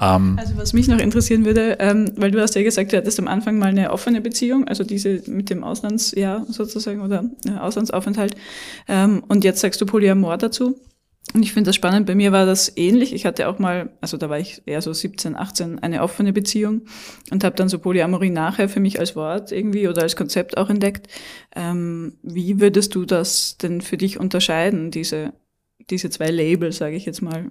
[0.00, 3.18] Ähm, also was mich noch interessieren würde, ähm, weil du hast ja gesagt, du hattest
[3.20, 8.34] am Anfang mal eine offene Beziehung, also diese mit dem Auslandsjahr sozusagen oder äh, Auslandsaufenthalt.
[8.88, 10.80] Ähm, und jetzt sagst du Polyamor dazu.
[11.34, 12.06] Und ich finde das spannend.
[12.06, 13.14] Bei mir war das ähnlich.
[13.14, 16.82] Ich hatte auch mal, also da war ich eher so 17, 18, eine offene Beziehung
[17.30, 20.68] und habe dann so Polyamorie nachher für mich als Wort irgendwie oder als Konzept auch
[20.68, 21.06] entdeckt.
[21.54, 25.32] Ähm, wie würdest du das denn für dich unterscheiden, diese
[25.90, 27.50] diese zwei Label, sage ich jetzt mal.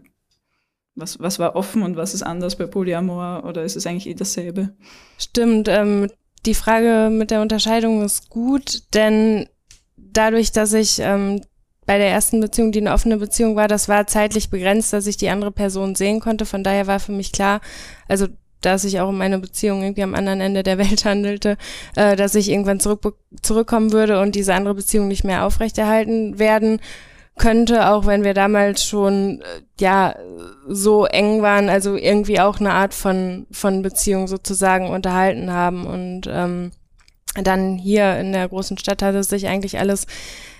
[0.96, 4.14] Was, was war offen und was ist anders bei Polyamor oder ist es eigentlich eh
[4.14, 4.76] dasselbe?
[5.18, 6.10] Stimmt, ähm,
[6.46, 9.48] die Frage mit der Unterscheidung ist gut, denn
[9.96, 11.42] dadurch, dass ich ähm,
[11.86, 15.18] bei der ersten Beziehung, die eine offene Beziehung war, das war zeitlich begrenzt, dass ich
[15.18, 16.46] die andere Person sehen konnte.
[16.46, 17.62] Von daher war für mich klar,
[18.08, 18.28] also
[18.62, 21.58] dass ich auch in meiner Beziehung irgendwie am anderen Ende der Welt handelte,
[21.96, 26.80] äh, dass ich irgendwann zurück, zurückkommen würde und diese andere Beziehung nicht mehr aufrechterhalten werden
[27.38, 30.16] könnte, auch wenn wir damals schon äh, ja
[30.68, 35.86] so eng waren, also irgendwie auch eine Art von von Beziehung sozusagen unterhalten haben.
[35.86, 36.72] Und ähm,
[37.36, 40.06] dann hier in der großen Stadt hat es sich eigentlich alles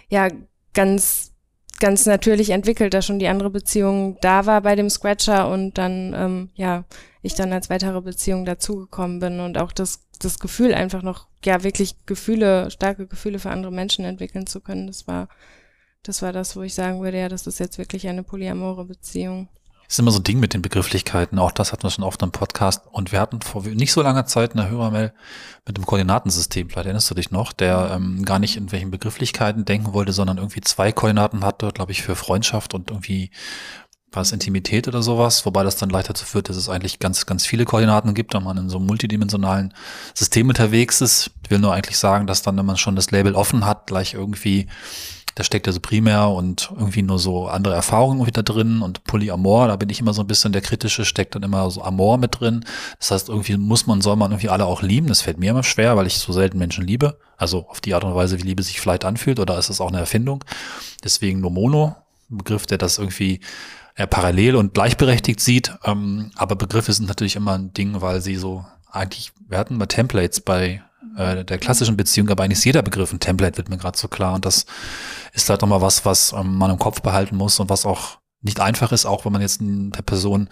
[0.10, 0.30] ja
[0.74, 1.32] ganz
[1.80, 6.14] ganz natürlich entwickelt, dass schon die andere Beziehung da war bei dem Scratcher und dann
[6.16, 6.86] ähm, ja
[7.22, 11.64] ich dann als weitere Beziehung dazugekommen bin und auch das das Gefühl einfach noch ja
[11.64, 15.28] wirklich Gefühle starke Gefühle für andere Menschen entwickeln zu können, das war
[16.04, 19.50] das war das, wo ich sagen würde, ja, das ist jetzt wirklich eine polyamore Beziehung.
[19.86, 21.38] Das ist immer so ein Ding mit den Begrifflichkeiten.
[21.38, 22.84] Auch das hatten wir schon oft im Podcast.
[22.90, 25.14] Und wir hatten vor nicht so langer Zeit eine Hörermail
[25.68, 26.70] mit dem Koordinatensystem.
[26.70, 30.38] Vielleicht erinnerst du dich noch, der ähm, gar nicht in welchen Begrifflichkeiten denken wollte, sondern
[30.38, 33.32] irgendwie zwei Koordinaten hatte, glaube ich, für Freundschaft und irgendwie
[34.14, 37.26] war es Intimität oder sowas, wobei das dann leicht dazu führt, dass es eigentlich ganz,
[37.26, 39.74] ganz viele Koordinaten gibt und man in so einem multidimensionalen
[40.14, 41.32] System unterwegs ist.
[41.44, 44.14] Ich will nur eigentlich sagen, dass dann, wenn man schon das Label offen hat, gleich
[44.14, 44.68] irgendwie
[45.36, 49.76] da steckt also primär und irgendwie nur so andere Erfahrungen wieder drin und Polyamor, da
[49.76, 52.66] bin ich immer so ein bisschen der kritische, steckt dann immer so Amor mit drin.
[53.00, 55.08] Das heißt, irgendwie muss man, soll man irgendwie alle auch lieben.
[55.08, 57.18] Das fällt mir immer schwer, weil ich so selten Menschen liebe.
[57.38, 59.90] Also auf die Art und Weise, wie Liebe sich vielleicht anfühlt, oder ist es auch
[59.90, 60.44] eine Erfindung?
[61.04, 61.96] Deswegen nur Mono,
[62.30, 63.40] ein Begriff, der das irgendwie
[63.96, 65.74] eher parallel und gleichberechtigt sieht.
[65.86, 69.88] Ähm, aber Begriffe sind natürlich immer ein Ding, weil sie so eigentlich, wir hatten mal
[69.88, 70.84] Templates bei
[71.18, 74.34] äh, der klassischen Beziehung, aber eigentlich jeder Begriff ein Template, wird mir gerade so klar.
[74.34, 74.66] Und das
[75.34, 78.60] ist halt nochmal was, was ähm, man im Kopf behalten muss und was auch nicht
[78.60, 80.50] einfach ist, auch wenn man jetzt der Person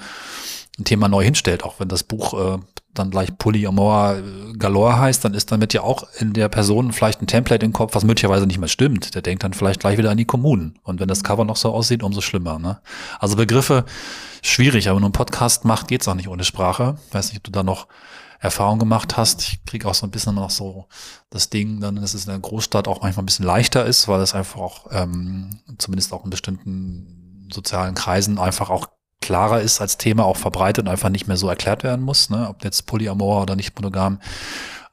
[0.77, 2.59] ein Thema neu hinstellt, auch wenn das Buch äh,
[2.93, 7.21] dann gleich Polyamor äh, Galore heißt, dann ist damit ja auch in der Person vielleicht
[7.21, 9.15] ein Template im Kopf, was möglicherweise nicht mehr stimmt.
[9.15, 10.79] Der denkt dann vielleicht gleich wieder an die Kommunen.
[10.83, 12.59] Und wenn das Cover noch so aussieht, umso schlimmer.
[12.59, 12.79] Ne?
[13.19, 13.85] Also Begriffe
[14.41, 16.97] schwierig, aber nur ein Podcast macht, geht's auch nicht ohne Sprache.
[17.11, 17.87] weiß nicht, ob du da noch
[18.39, 19.41] Erfahrung gemacht hast.
[19.41, 20.87] Ich kriege auch so ein bisschen noch so
[21.29, 24.21] das Ding, dann, dass es in der Großstadt auch manchmal ein bisschen leichter ist, weil
[24.21, 28.87] es einfach auch ähm, zumindest auch in bestimmten sozialen Kreisen einfach auch
[29.21, 32.47] klarer ist als Thema, auch verbreitet und einfach nicht mehr so erklärt werden muss, ne?
[32.47, 34.19] ob jetzt Polyamor oder nicht monogam.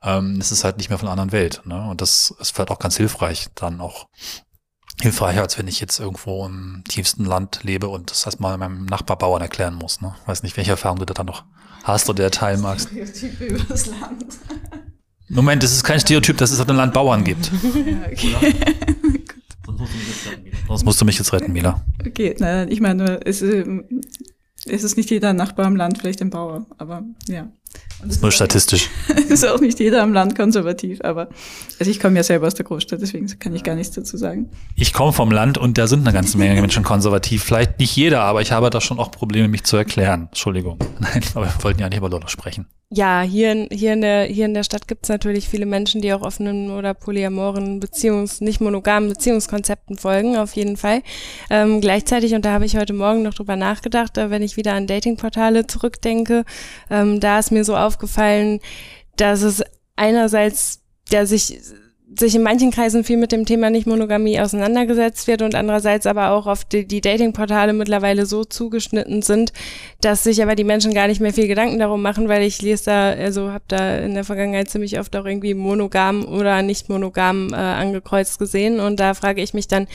[0.02, 1.62] Ähm, es ist halt nicht mehr von einer anderen Welt.
[1.64, 1.88] Ne?
[1.88, 4.08] Und das ist vielleicht auch ganz hilfreich, dann auch
[5.00, 9.42] hilfreicher, als wenn ich jetzt irgendwo im tiefsten Land lebe und das erstmal meinem Nachbarbauern
[9.42, 10.00] erklären muss.
[10.00, 10.14] Ne?
[10.26, 11.44] Weiß nicht, welche Erfahrung du da dann noch
[11.86, 12.88] hast oder teilen magst.
[12.88, 14.38] Stereotype über das Land.
[15.28, 17.50] Moment, das ist kein Stereotyp, dass es auf dem Land Bauern gibt.
[17.52, 18.54] Ja, okay.
[20.68, 21.84] Sonst musst du mich jetzt retten, Mila.
[22.04, 23.84] Okay, nein, ich meine es, ähm,
[24.66, 27.48] es ist nicht jeder Nachbar am Land vielleicht ein Bauer, aber ja.
[28.20, 28.88] Nur statistisch.
[29.28, 31.28] ist auch nicht jeder am Land konservativ, aber
[31.78, 34.50] also ich komme ja selber aus der Großstadt, deswegen kann ich gar nichts dazu sagen.
[34.74, 37.44] Ich komme vom Land und da sind eine ganze Menge Menschen konservativ.
[37.44, 40.26] Vielleicht nicht jeder, aber ich habe da schon auch Probleme, mich zu erklären.
[40.28, 40.78] Entschuldigung.
[40.98, 42.66] Nein, aber wir wollten ja nicht über Lolo sprechen.
[42.88, 46.02] Ja, hier in, hier in der, hier in der Stadt gibt es natürlich viele Menschen,
[46.02, 51.02] die auch offenen oder polyamoren Beziehungs-, nicht monogamen Beziehungskonzepten folgen, auf jeden Fall.
[51.50, 54.74] Ähm, gleichzeitig, und da habe ich heute Morgen noch drüber nachgedacht, äh, wenn ich wieder
[54.74, 56.44] an Datingportale zurückdenke,
[56.88, 58.60] ähm, da ist mir so aufgefallen,
[59.16, 59.62] dass es
[59.96, 61.60] einerseits, der sich
[62.14, 66.46] sich in manchen Kreisen viel mit dem Thema Nicht-Monogamie auseinandergesetzt wird und andererseits aber auch
[66.46, 69.52] auf die, die Dating-Portale mittlerweile so zugeschnitten sind,
[70.00, 72.84] dass sich aber die Menschen gar nicht mehr viel Gedanken darum machen, weil ich lese
[72.86, 77.52] da, also habe da in der Vergangenheit ziemlich oft auch irgendwie monogam oder nicht monogam
[77.52, 78.78] äh, angekreuzt gesehen.
[78.78, 79.88] Und da frage ich mich dann,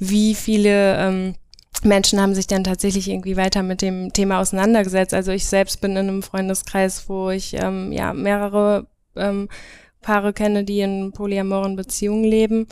[0.00, 1.34] wie viele ähm,
[1.82, 5.14] Menschen haben sich dann tatsächlich irgendwie weiter mit dem Thema auseinandergesetzt.
[5.14, 9.48] Also ich selbst bin in einem Freundeskreis, wo ich ähm, ja mehrere ähm,
[10.00, 12.66] Paare kenne, die in polyamoren Beziehungen leben.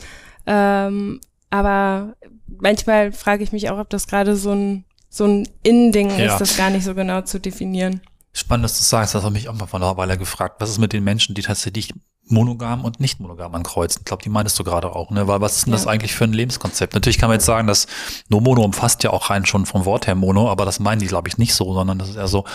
[0.45, 2.15] Ähm, aber
[2.47, 6.33] manchmal frage ich mich auch, ob das gerade so ein, so ein In-Ding ja.
[6.33, 8.01] ist, das gar nicht so genau zu definieren.
[8.33, 10.61] Spannend, dass du sagst, das habe mich auch mal von einer Weile gefragt.
[10.61, 11.93] Was ist mit den Menschen, die tatsächlich
[12.31, 14.01] monogam und nicht monogam ankreuzen.
[14.01, 15.27] Ich glaube, die meintest du gerade auch, ne?
[15.27, 15.77] Weil was ist denn ja.
[15.77, 16.93] das eigentlich für ein Lebenskonzept?
[16.93, 17.87] Natürlich kann man jetzt sagen, dass
[18.29, 21.07] No Mono umfasst ja auch rein schon vom Wort her Mono, aber das meinen die,
[21.07, 22.45] glaube ich, nicht so, sondern das ist eher so,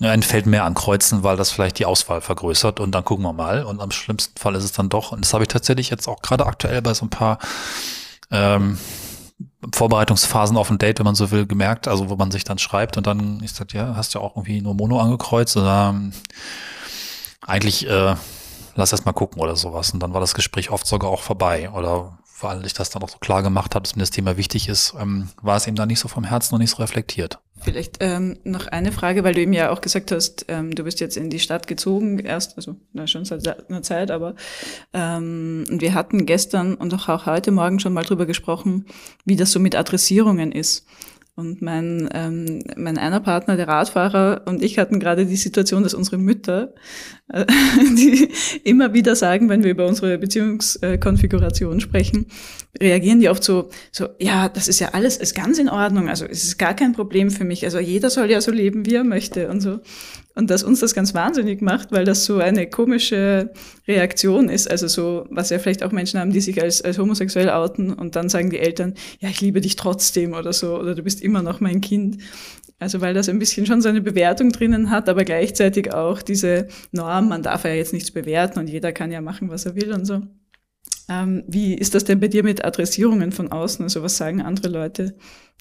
[0.00, 3.64] ein Feld mehr ankreuzen, weil das vielleicht die Auswahl vergrößert und dann gucken wir mal.
[3.64, 6.22] Und am schlimmsten Fall ist es dann doch, und das habe ich tatsächlich jetzt auch
[6.22, 7.38] gerade aktuell bei so ein paar
[8.30, 8.78] ähm,
[9.72, 12.96] Vorbereitungsphasen auf ein Date, wenn man so will, gemerkt, also wo man sich dann schreibt
[12.96, 16.12] und dann, ich sag, ja, hast du ja auch irgendwie nur Mono angekreuzt oder ähm,
[17.40, 18.14] eigentlich äh,
[18.74, 19.92] lass erst mal gucken oder sowas.
[19.92, 21.70] Und dann war das Gespräch oft sogar auch vorbei.
[21.70, 24.68] Oder weil ich das dann auch so klar gemacht habe, dass mir das Thema wichtig
[24.68, 27.38] ist, ähm, war es eben dann nicht so vom Herzen und nicht so reflektiert.
[27.62, 30.98] Vielleicht ähm, noch eine Frage, weil du eben ja auch gesagt hast, ähm, du bist
[30.98, 34.34] jetzt in die Stadt gezogen, erst, also na, schon seit einer Zeit, aber
[34.92, 38.86] ähm, wir hatten gestern und auch heute Morgen schon mal drüber gesprochen,
[39.24, 40.86] wie das so mit Adressierungen ist.
[41.34, 45.94] Und mein, ähm, mein einer Partner, der Radfahrer und ich hatten gerade die Situation, dass
[45.94, 46.74] unsere Mütter,
[47.28, 47.46] äh,
[47.96, 48.28] die
[48.64, 52.26] immer wieder sagen, wenn wir über unsere Beziehungskonfiguration sprechen,
[52.78, 56.26] reagieren die oft so, so, ja, das ist ja alles, ist ganz in Ordnung, also
[56.26, 59.04] es ist gar kein Problem für mich, also jeder soll ja so leben, wie er
[59.04, 59.80] möchte und so.
[60.34, 63.52] Und dass uns das ganz wahnsinnig macht, weil das so eine komische
[63.86, 64.70] Reaktion ist.
[64.70, 68.16] Also so, was ja vielleicht auch Menschen haben, die sich als, als homosexuell outen und
[68.16, 71.42] dann sagen die Eltern, ja, ich liebe dich trotzdem oder so, oder du bist immer
[71.42, 72.18] noch mein Kind.
[72.78, 76.66] Also weil das ein bisschen schon so eine Bewertung drinnen hat, aber gleichzeitig auch diese
[76.90, 79.92] Norm, man darf ja jetzt nichts bewerten und jeder kann ja machen, was er will
[79.92, 80.22] und so.
[81.08, 83.84] Ähm, wie ist das denn bei dir mit Adressierungen von außen?
[83.84, 85.14] Also was sagen andere Leute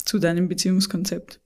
[0.04, 1.42] zu deinem Beziehungskonzept?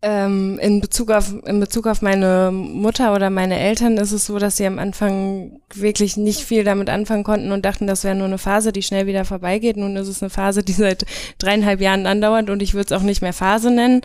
[0.00, 4.38] Ähm, in Bezug auf in Bezug auf meine Mutter oder meine Eltern ist es so,
[4.38, 8.26] dass sie am Anfang wirklich nicht viel damit anfangen konnten und dachten, das wäre nur
[8.26, 9.76] eine Phase, die schnell wieder vorbeigeht.
[9.76, 11.04] Nun ist es eine Phase, die seit
[11.38, 14.02] dreieinhalb Jahren andauert und ich würde es auch nicht mehr Phase nennen.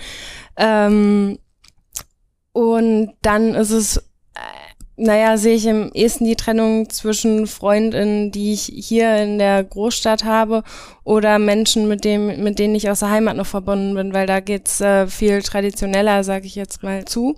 [0.58, 1.38] Ähm,
[2.54, 4.04] und dann ist es
[4.96, 10.24] naja, sehe ich im ehesten die Trennung zwischen Freundinnen, die ich hier in der Großstadt
[10.24, 10.64] habe,
[11.04, 14.40] oder Menschen, mit, dem, mit denen ich aus der Heimat noch verbunden bin, weil da
[14.40, 17.36] geht's äh, viel traditioneller, sage ich jetzt mal zu.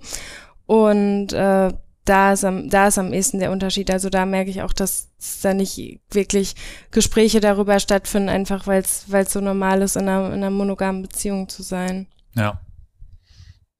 [0.66, 1.72] Und äh,
[2.04, 3.90] da ist, am, da ist am ehesten der Unterschied.
[3.90, 5.08] Also da merke ich auch, dass
[5.42, 6.54] da nicht wirklich
[6.90, 11.48] Gespräche darüber stattfinden, einfach weil es so normal ist, in einer, in einer monogamen Beziehung
[11.48, 12.06] zu sein.
[12.34, 12.60] Ja.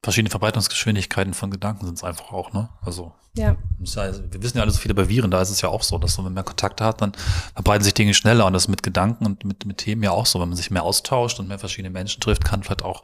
[0.07, 2.69] Verschiedene Verbreitungsgeschwindigkeiten von Gedanken sind es einfach auch, ne?
[2.81, 3.57] Also ja.
[3.81, 6.16] Wir wissen ja alle so viele bei Viren, da ist es ja auch so, dass
[6.16, 7.11] wenn man mehr Kontakte hat, dann
[7.55, 10.40] verbreiten sich Dinge schneller und das mit Gedanken und mit, mit Themen ja auch so.
[10.40, 13.03] Wenn man sich mehr austauscht und mehr verschiedene Menschen trifft, kann vielleicht auch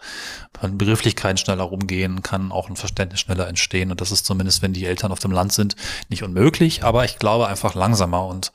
[0.62, 4.86] Begrifflichkeiten schneller rumgehen, kann auch ein Verständnis schneller entstehen und das ist zumindest, wenn die
[4.86, 5.74] Eltern auf dem Land sind,
[6.08, 8.52] nicht unmöglich, aber ich glaube einfach langsamer und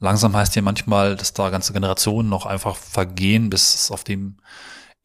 [0.00, 4.36] langsam heißt ja manchmal, dass da ganze Generationen noch einfach vergehen, bis es auf dem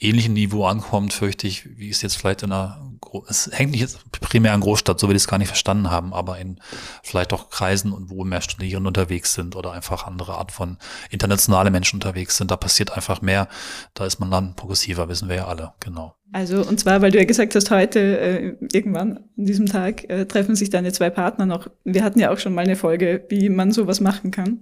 [0.01, 2.91] ähnlichen Niveau ankommt, fürchte ich, wie es jetzt vielleicht in einer,
[3.27, 6.39] es hängt nicht primär an Großstadt, so will ich es gar nicht verstanden haben, aber
[6.39, 6.59] in
[7.03, 10.77] vielleicht auch Kreisen und wo mehr Studierende unterwegs sind oder einfach andere Art von
[11.09, 13.47] internationale Menschen unterwegs sind, da passiert einfach mehr,
[13.93, 16.15] da ist man dann progressiver, wissen wir ja alle, genau.
[16.33, 20.25] Also, und zwar, weil du ja gesagt hast, heute, äh, irgendwann an diesem Tag, äh,
[20.25, 21.67] treffen sich deine zwei Partner noch.
[21.83, 24.61] Wir hatten ja auch schon mal eine Folge, wie man sowas machen kann.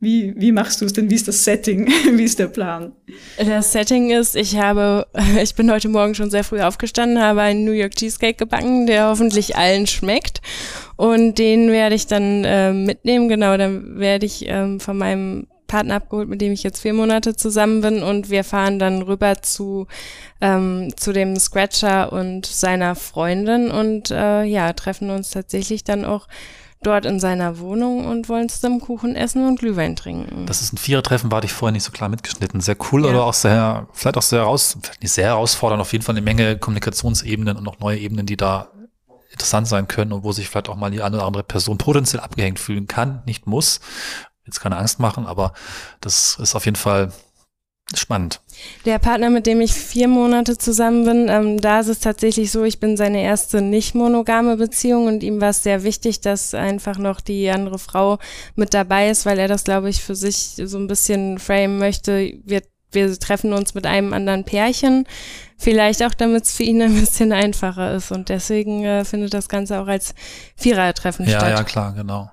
[0.00, 1.10] Wie, wie machst du es denn?
[1.10, 1.88] Wie ist das Setting?
[2.14, 2.92] wie ist der Plan?
[3.36, 5.06] Das Setting ist, ich habe,
[5.42, 9.08] ich bin heute Morgen schon sehr früh aufgestanden, habe einen New York Cheesecake gebacken, der
[9.08, 10.40] hoffentlich allen schmeckt.
[10.96, 15.96] Und den werde ich dann äh, mitnehmen, genau, dann werde ich ähm, von meinem Partner
[15.96, 19.86] abgeholt, mit dem ich jetzt vier Monate zusammen bin und wir fahren dann rüber zu,
[20.40, 26.26] ähm, zu dem Scratcher und seiner Freundin und äh, ja, treffen uns tatsächlich dann auch
[26.82, 30.46] dort in seiner Wohnung und wollen zusammen Kuchen essen und Glühwein trinken.
[30.46, 32.60] Das ist ein Vierertreffen, war ich vorher nicht so klar mitgeschnitten.
[32.60, 33.10] Sehr cool ja.
[33.10, 36.58] oder auch sehr, vielleicht auch sehr heraus, nicht sehr herausfordernd, auf jeden Fall eine Menge
[36.58, 38.72] Kommunikationsebenen und auch neue Ebenen, die da
[39.30, 42.20] interessant sein können und wo sich vielleicht auch mal die eine oder andere Person potenziell
[42.20, 43.80] abgehängt fühlen kann, nicht muss.
[44.50, 45.52] Jetzt keine Angst machen, aber
[46.00, 47.12] das ist auf jeden Fall
[47.94, 48.40] spannend.
[48.84, 52.64] Der Partner, mit dem ich vier Monate zusammen bin, ähm, da ist es tatsächlich so,
[52.64, 56.98] ich bin seine erste nicht monogame Beziehung und ihm war es sehr wichtig, dass einfach
[56.98, 58.18] noch die andere Frau
[58.56, 62.32] mit dabei ist, weil er das, glaube ich, für sich so ein bisschen frame möchte.
[62.44, 65.06] Wir, wir treffen uns mit einem anderen Pärchen,
[65.56, 69.48] vielleicht auch, damit es für ihn ein bisschen einfacher ist und deswegen äh, findet das
[69.48, 70.14] Ganze auch als
[70.56, 71.50] Vierertreffen ja, statt.
[71.50, 72.30] Ja, ja, klar, genau.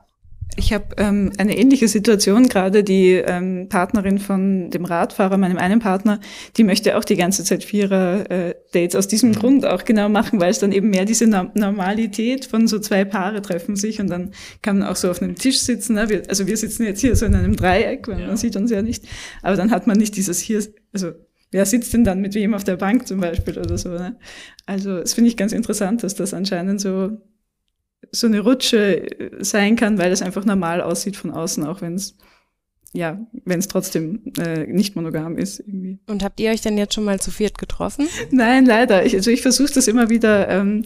[0.55, 2.83] Ich habe ähm, eine ähnliche Situation gerade.
[2.83, 6.19] Die ähm, Partnerin von dem Radfahrer, meinem einen Partner,
[6.55, 9.35] die möchte auch die ganze Zeit Vierer-Dates äh, aus diesem mhm.
[9.35, 13.05] Grund auch genau machen, weil es dann eben mehr diese no Normalität von so zwei
[13.05, 14.31] Paare treffen sich und dann
[14.61, 15.93] kann man auch so auf einem Tisch sitzen.
[15.93, 16.09] Ne?
[16.09, 18.27] Wir, also wir sitzen jetzt hier so in einem Dreieck, weil ja.
[18.27, 19.05] man sieht uns ja nicht.
[19.43, 21.11] Aber dann hat man nicht dieses hier, also
[21.51, 23.89] wer sitzt denn dann mit wem auf der Bank zum Beispiel oder so.
[23.89, 24.17] Ne?
[24.65, 27.17] Also das finde ich ganz interessant, dass das anscheinend so
[28.11, 31.95] so eine Rutsche äh, sein kann, weil es einfach normal aussieht von außen, auch wenn
[31.95, 32.17] es
[32.93, 35.99] ja, wenn es trotzdem äh, nicht monogam ist irgendwie.
[36.07, 38.07] Und habt ihr euch denn jetzt schon mal zu viert getroffen?
[38.31, 39.05] Nein, leider.
[39.05, 40.83] Ich, also ich versuche das immer wieder ähm,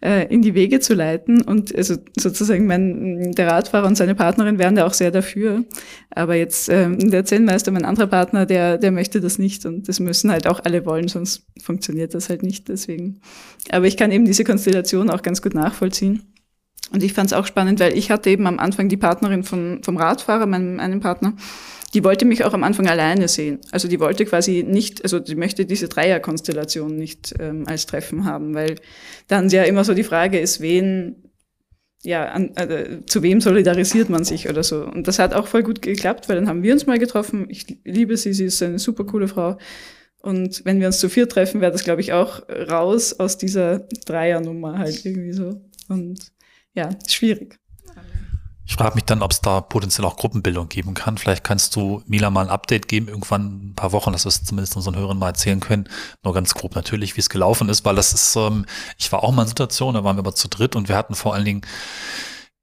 [0.00, 4.58] äh, in die Wege zu leiten und also sozusagen mein der Radfahrer und seine Partnerin
[4.58, 5.64] wären da auch sehr dafür.
[6.10, 10.00] Aber jetzt ähm, der Zellenmeister, mein anderer Partner, der der möchte das nicht und das
[10.00, 12.68] müssen halt auch alle wollen, sonst funktioniert das halt nicht.
[12.68, 13.20] Deswegen.
[13.70, 16.31] Aber ich kann eben diese Konstellation auch ganz gut nachvollziehen.
[16.90, 19.82] Und ich fand es auch spannend, weil ich hatte eben am Anfang die Partnerin von,
[19.82, 21.34] vom Radfahrer, meinem einen Partner,
[21.94, 23.60] die wollte mich auch am Anfang alleine sehen.
[23.70, 28.54] Also die wollte quasi nicht, also die möchte diese Dreierkonstellation nicht ähm, als Treffen haben,
[28.54, 28.76] weil
[29.28, 31.16] dann ja immer so die Frage ist, wen,
[32.02, 34.84] ja, an, äh, zu wem solidarisiert man sich oder so.
[34.84, 37.46] Und das hat auch voll gut geklappt, weil dann haben wir uns mal getroffen.
[37.48, 39.58] Ich liebe sie, sie ist eine super coole Frau.
[40.22, 43.80] Und wenn wir uns zu vier treffen, wäre das, glaube ich, auch raus aus dieser
[44.06, 45.60] Dreiernummer halt irgendwie so.
[45.88, 46.31] Und
[46.74, 47.58] ja, schwierig.
[48.64, 51.18] Ich frage mich dann, ob es da potenziell auch Gruppenbildung geben kann.
[51.18, 54.44] Vielleicht kannst du Mila mal ein Update geben, irgendwann ein paar Wochen, dass wir es
[54.44, 55.88] zumindest unseren Hörern mal erzählen können.
[56.22, 58.64] Nur ganz grob natürlich, wie es gelaufen ist, weil das ist, ähm,
[58.98, 61.14] ich war auch mal in Situation, da waren wir aber zu dritt und wir hatten
[61.14, 61.62] vor allen Dingen,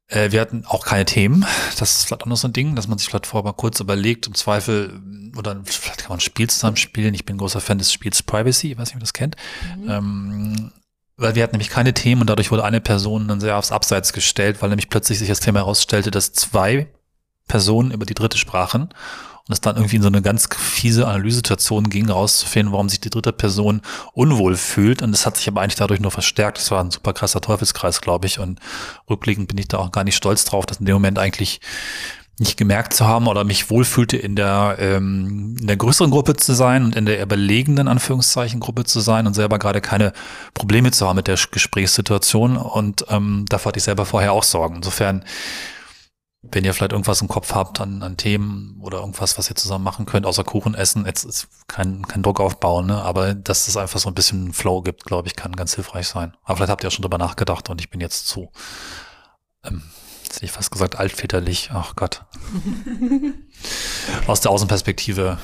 [0.08, 1.46] äh, wir hatten auch keine Themen.
[1.78, 3.80] Das ist vielleicht auch noch so ein Ding, dass man sich vielleicht vorher mal kurz
[3.80, 5.02] überlegt, im Zweifel,
[5.38, 7.14] oder vielleicht kann man ein Spiel zusammen spielen.
[7.14, 9.36] Ich bin ein großer Fan des Spiels Privacy, ich weiß nicht, ob ihr das kennt.
[9.78, 9.90] Mhm.
[9.90, 10.72] Ähm,
[11.20, 14.14] weil wir hatten nämlich keine Themen und dadurch wurde eine Person dann sehr aufs Abseits
[14.14, 16.88] gestellt, weil nämlich plötzlich sich das Thema herausstellte, dass zwei
[17.48, 18.84] Personen über die dritte sprachen
[19.50, 23.10] und es dann irgendwie in so eine ganz fiese Analysesituation ging, herauszufinden, warum sich die
[23.10, 23.82] dritte Person
[24.14, 25.02] unwohl fühlt.
[25.02, 26.60] Und das hat sich aber eigentlich dadurch nur verstärkt.
[26.60, 28.38] Das war ein super krasser Teufelskreis, glaube ich.
[28.38, 28.60] Und
[29.10, 31.62] rückblickend bin ich da auch gar nicht stolz drauf, dass in dem Moment eigentlich
[32.40, 36.54] nicht gemerkt zu haben oder mich wohlfühlte, in der, ähm, in der größeren Gruppe zu
[36.54, 40.14] sein und in der überlegenen Anführungszeichen Gruppe zu sein und selber gerade keine
[40.54, 42.56] Probleme zu haben mit der Gesprächssituation.
[42.56, 44.78] Und ähm, davor hatte ich selber vorher auch Sorgen.
[44.78, 45.26] Insofern,
[46.42, 49.84] wenn ihr vielleicht irgendwas im Kopf habt an, an Themen oder irgendwas, was ihr zusammen
[49.84, 53.02] machen könnt, außer Kuchen essen, jetzt ist kein, kein Druck aufbauen, ne?
[53.02, 56.38] aber dass es einfach so ein bisschen Flow gibt, glaube ich, kann ganz hilfreich sein.
[56.44, 58.50] Aber vielleicht habt ihr auch schon drüber nachgedacht und ich bin jetzt zu
[59.66, 59.84] ähm,
[60.30, 62.24] jetzt hätte ich fast gesagt altväterlich, ach Gott.
[64.28, 65.40] Aus der Außenperspektive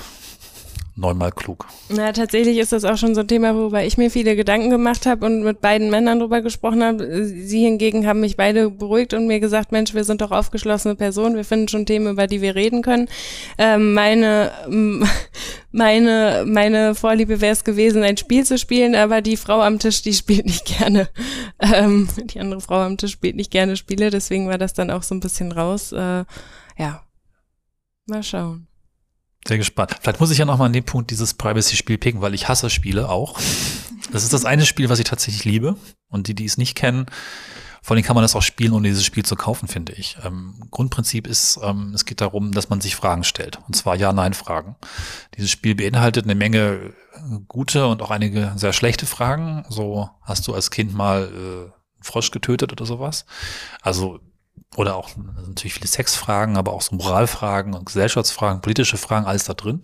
[0.97, 1.67] neunmal klug.
[1.89, 5.05] Na, tatsächlich ist das auch schon so ein Thema, worüber ich mir viele Gedanken gemacht
[5.05, 7.25] habe und mit beiden Männern drüber gesprochen habe.
[7.25, 11.35] Sie hingegen haben mich beide beruhigt und mir gesagt, Mensch, wir sind doch aufgeschlossene Personen,
[11.35, 13.09] wir finden schon Themen, über die wir reden können.
[13.57, 14.51] Ähm, meine,
[15.71, 20.01] meine, meine Vorliebe wäre es gewesen, ein Spiel zu spielen, aber die Frau am Tisch,
[20.01, 21.09] die spielt nicht gerne.
[21.59, 25.03] Ähm, die andere Frau am Tisch spielt nicht gerne Spiele, deswegen war das dann auch
[25.03, 25.91] so ein bisschen raus.
[25.93, 26.25] Äh,
[26.77, 27.03] ja,
[28.05, 28.67] mal schauen.
[29.47, 29.95] Sehr gespannt.
[30.01, 32.69] Vielleicht muss ich ja noch mal an dem Punkt dieses Privacy-Spiel picken, weil ich hasse
[32.69, 33.39] Spiele auch.
[34.11, 35.77] Das ist das eine Spiel, was ich tatsächlich liebe.
[36.09, 37.05] Und die, die es nicht kennen,
[37.85, 40.17] vor allem kann man das auch spielen, ohne dieses Spiel zu kaufen, finde ich.
[40.25, 43.59] Ähm, Grundprinzip ist, ähm, es geht darum, dass man sich Fragen stellt.
[43.67, 44.75] Und zwar Ja-Nein-Fragen.
[45.37, 46.95] Dieses Spiel beinhaltet eine Menge
[47.47, 49.65] gute und auch einige sehr schlechte Fragen.
[49.69, 53.27] So hast du als Kind mal äh, einen Frosch getötet oder sowas.
[53.83, 54.19] Also
[54.77, 55.09] oder auch
[55.47, 59.81] natürlich viele Sexfragen, aber auch so Moralfragen und Gesellschaftsfragen, politische Fragen, alles da drin.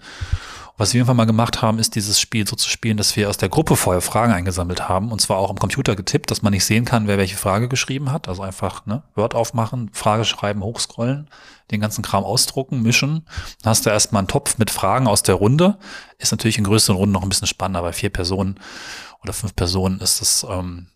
[0.77, 3.38] Was wir irgendwann mal gemacht haben, ist dieses Spiel so zu spielen, dass wir aus
[3.38, 6.65] der Gruppe vorher Fragen eingesammelt haben und zwar auch am Computer getippt, dass man nicht
[6.65, 8.27] sehen kann, wer welche Frage geschrieben hat.
[8.27, 11.27] Also einfach ne, Word aufmachen, Frage schreiben, hochscrollen,
[11.69, 13.27] den ganzen Kram ausdrucken, mischen.
[13.62, 15.77] Dann hast du erstmal einen Topf mit Fragen aus der Runde.
[16.17, 17.84] Ist natürlich in größeren Runden noch ein bisschen spannender.
[17.84, 18.60] Bei vier Personen
[19.21, 20.88] oder fünf Personen ist das ähm,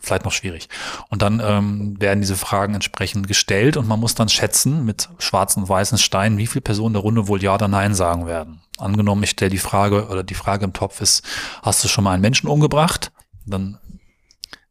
[0.00, 0.68] vielleicht noch schwierig.
[1.08, 5.62] Und dann ähm, werden diese Fragen entsprechend gestellt und man muss dann schätzen mit schwarzen
[5.62, 8.60] und weißen Steinen, wie viele Personen der Runde wohl Ja oder Nein sagen werden.
[8.78, 11.24] Angenommen, ich stelle die Frage oder die Frage im Topf ist,
[11.62, 13.12] hast du schon mal einen Menschen umgebracht?
[13.46, 13.78] Dann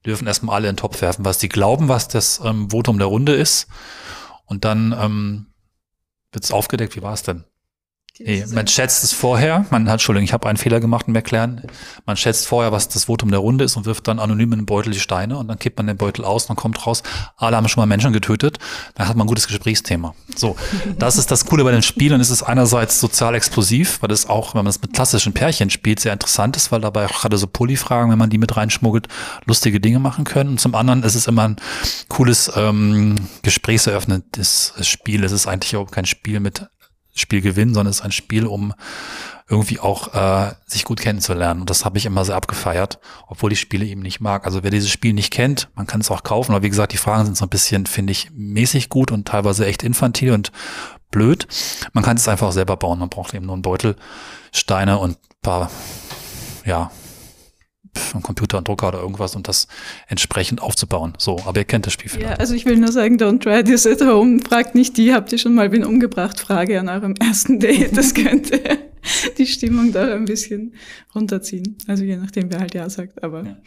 [0.06, 3.08] dürfen erstmal alle in den Topf werfen, was sie glauben, was das ähm, Votum der
[3.08, 3.68] Runde ist.
[4.46, 5.48] Und dann ähm,
[6.32, 7.44] wird es aufgedeckt, wie war es denn?
[8.20, 11.62] Nee, man schätzt es vorher, man hat, Entschuldigung, ich habe einen Fehler gemacht im Erklären.
[12.06, 14.66] Man schätzt vorher, was das Votum der Runde ist und wirft dann anonym in den
[14.66, 17.04] Beutel die Steine und dann kippt man den Beutel aus und dann kommt raus,
[17.36, 18.58] alle haben schon mal Menschen getötet.
[18.96, 20.16] Dann hat man ein gutes Gesprächsthema.
[20.36, 20.56] So,
[20.98, 22.20] das ist das Coole bei den Spielen.
[22.22, 26.00] Es ist einerseits sozial explosiv, weil es auch, wenn man es mit klassischen Pärchen spielt,
[26.00, 29.08] sehr interessant ist, weil dabei auch gerade so Polyfragen, wenn man die mit reinschmuggelt,
[29.46, 30.52] lustige Dinge machen können.
[30.52, 31.58] Und zum anderen ist es immer ein
[32.08, 35.24] cooles ähm, gesprächseröffnendes Spiel.
[35.24, 36.68] Es ist eigentlich auch kein Spiel mit
[37.20, 38.74] Spiel gewinnen, sondern es ist ein Spiel, um
[39.50, 41.62] irgendwie auch äh, sich gut kennenzulernen.
[41.62, 44.46] Und das habe ich immer sehr abgefeiert, obwohl ich Spiele eben nicht mag.
[44.46, 46.52] Also wer dieses Spiel nicht kennt, man kann es auch kaufen.
[46.54, 49.66] Aber wie gesagt, die Fragen sind so ein bisschen, finde ich, mäßig gut und teilweise
[49.66, 50.52] echt infantil und
[51.12, 51.48] blöd.
[51.94, 53.00] Man kann es einfach selber bauen.
[53.00, 53.96] Man braucht eben nur einen Beutel,
[54.52, 55.72] Steine und paar,
[56.66, 56.92] ja,
[58.14, 59.68] einen Computer, einen Drucker oder irgendwas und das
[60.08, 61.14] entsprechend aufzubauen.
[61.18, 62.30] So, aber ihr kennt das Spiel vielleicht.
[62.30, 64.40] Ja, also ich will nur sagen, don't try this at home.
[64.48, 66.40] Fragt nicht die, habt ihr schon mal wen umgebracht?
[66.40, 67.96] Frage an eurem ersten Date.
[67.96, 68.60] Das könnte
[69.38, 70.74] die Stimmung da ein bisschen
[71.16, 71.78] runterziehen.
[71.88, 73.44] Also je nachdem, wer halt Ja sagt, aber.
[73.44, 73.58] Ja.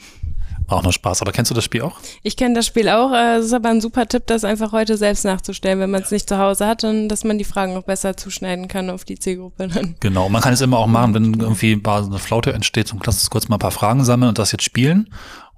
[0.71, 1.23] Auch noch Spaß.
[1.23, 1.97] Aber kennst du das Spiel auch?
[2.23, 3.13] Ich kenne das Spiel auch.
[3.13, 6.11] Äh, es ist aber ein super Tipp, das einfach heute selbst nachzustellen, wenn man es
[6.11, 9.19] nicht zu Hause hat und dass man die Fragen noch besser zuschneiden kann auf die
[9.19, 9.97] Zielgruppe dann.
[10.01, 10.29] Genau.
[10.29, 13.57] Man kann es immer auch machen, wenn irgendwie eine Flaute entsteht, zum Klassisch kurz mal
[13.57, 15.11] ein paar Fragen sammeln und das jetzt spielen.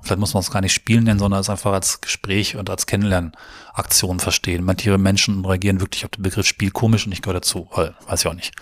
[0.03, 2.87] Vielleicht muss man es gar nicht spielen nennen, sondern es einfach als Gespräch und als
[2.87, 4.65] Kennenlernaktion verstehen.
[4.65, 7.69] Manche Menschen reagieren wirklich auf den Begriff Spiel komisch und ich gehöre dazu.
[7.73, 8.55] Weil, weiß ich auch nicht.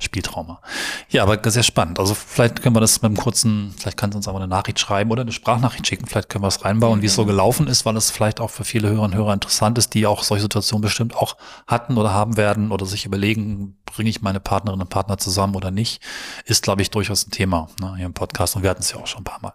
[0.00, 0.60] Spieltrauma.
[1.08, 1.98] Ja, aber sehr spannend.
[1.98, 4.78] Also vielleicht können wir das mit einem kurzen, vielleicht kannst du uns aber eine Nachricht
[4.78, 6.06] schreiben oder eine Sprachnachricht schicken.
[6.06, 8.64] Vielleicht können wir es reinbauen, wie es so gelaufen ist, weil es vielleicht auch für
[8.64, 12.36] viele Hörerinnen und Hörer interessant ist, die auch solche Situationen bestimmt auch hatten oder haben
[12.36, 16.02] werden oder sich überlegen, bringe ich meine Partnerinnen und Partner zusammen oder nicht,
[16.44, 18.98] ist, glaube ich, durchaus ein Thema ne, hier im Podcast und wir hatten es ja
[18.98, 19.54] auch schon ein paar Mal.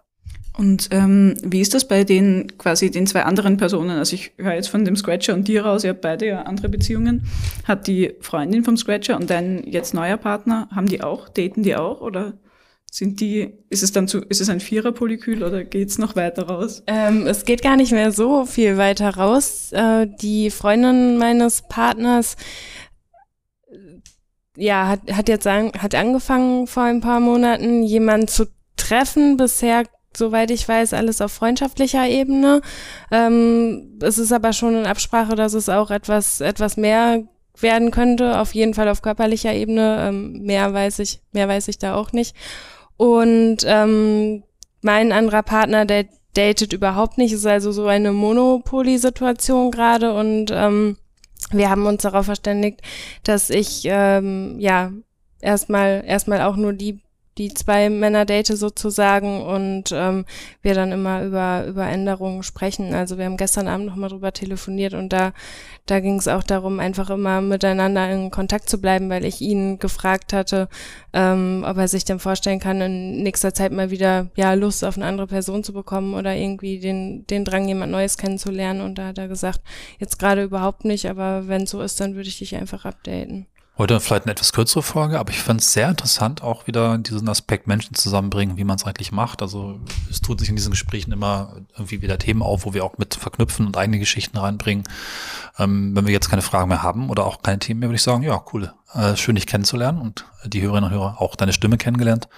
[0.56, 3.98] Und ähm, wie ist das bei den quasi den zwei anderen Personen?
[3.98, 6.68] Also ich höre jetzt von dem Scratcher und dir raus, ihr habt beide ja andere
[6.68, 7.26] Beziehungen.
[7.64, 11.74] Hat die Freundin vom Scratcher und dein jetzt neuer Partner, haben die auch, daten die
[11.74, 12.34] auch oder
[12.88, 16.84] sind die, ist es dann zu, ist es ein Vierer-Polykül oder geht's noch weiter raus?
[16.86, 19.72] Ähm, es geht gar nicht mehr so viel weiter raus.
[19.72, 22.36] Äh, die Freundin meines Partners
[24.56, 29.36] ja, hat, hat jetzt an, hat angefangen vor ein paar Monaten jemanden zu treffen.
[29.36, 29.84] Bisher
[30.16, 32.60] soweit ich weiß, alles auf freundschaftlicher Ebene.
[33.10, 37.24] Ähm, es ist aber schon in Absprache, dass es auch etwas, etwas mehr
[37.60, 40.08] werden könnte, auf jeden Fall auf körperlicher Ebene.
[40.08, 42.34] Ähm, mehr weiß ich, mehr weiß ich da auch nicht.
[42.96, 44.42] Und ähm,
[44.82, 50.96] mein anderer Partner, der datet überhaupt nicht, ist also so eine Monopoly-Situation gerade und ähm,
[51.50, 52.80] wir haben uns darauf verständigt,
[53.22, 54.90] dass ich ähm, ja
[55.40, 57.03] erstmal erstmal auch nur die
[57.38, 60.24] die zwei Männer date sozusagen und ähm,
[60.62, 62.94] wir dann immer über, über Änderungen sprechen.
[62.94, 65.32] Also wir haben gestern Abend nochmal drüber telefoniert und da,
[65.86, 69.80] da ging es auch darum, einfach immer miteinander in Kontakt zu bleiben, weil ich ihn
[69.80, 70.68] gefragt hatte,
[71.12, 74.96] ähm, ob er sich denn vorstellen kann, in nächster Zeit mal wieder ja Lust auf
[74.96, 78.80] eine andere Person zu bekommen oder irgendwie den, den Drang, jemand Neues kennenzulernen.
[78.80, 79.60] Und da hat er gesagt,
[79.98, 83.46] jetzt gerade überhaupt nicht, aber wenn so ist, dann würde ich dich einfach updaten.
[83.76, 87.28] Heute vielleicht eine etwas kürzere Folge, aber ich fand es sehr interessant, auch wieder diesen
[87.28, 89.42] Aspekt Menschen zusammenbringen, wie man es eigentlich macht.
[89.42, 92.98] Also es tut sich in diesen Gesprächen immer irgendwie wieder Themen auf, wo wir auch
[92.98, 94.84] mit verknüpfen und eigene Geschichten reinbringen.
[95.58, 98.02] Ähm, wenn wir jetzt keine Fragen mehr haben oder auch keine Themen mehr, würde ich
[98.02, 98.72] sagen, ja, cool.
[98.92, 102.28] Äh, schön, dich kennenzulernen und die Hörerinnen und Hörer auch deine Stimme kennengelernt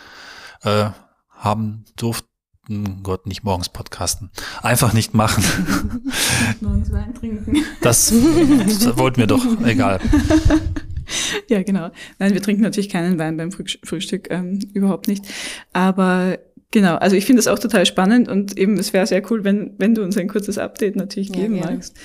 [0.63, 0.87] äh,
[1.33, 3.03] haben durften.
[3.03, 4.31] Gott, nicht morgens podcasten.
[4.63, 5.45] Einfach nicht machen.
[6.63, 7.63] morgens Wein trinken.
[7.83, 9.45] Das, das wollten wir doch.
[9.63, 10.01] Egal.
[11.49, 11.91] ja, genau.
[12.19, 15.25] Nein, wir trinken natürlich keinen Wein beim Frühstück, ähm, überhaupt nicht.
[15.73, 16.39] Aber
[16.71, 19.75] genau, also ich finde es auch total spannend und eben es wäre sehr cool, wenn,
[19.79, 21.97] wenn du uns ein kurzes Update natürlich geben ja, magst.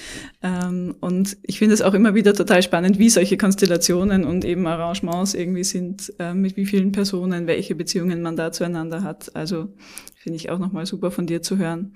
[0.42, 4.68] Ähm, und ich finde es auch immer wieder total spannend, wie solche Konstellationen und eben
[4.68, 9.36] Arrangements irgendwie sind, äh, mit wie vielen Personen, welche Beziehungen man da zueinander hat.
[9.36, 9.74] Also
[10.16, 11.94] finde ich auch nochmal super von dir zu hören.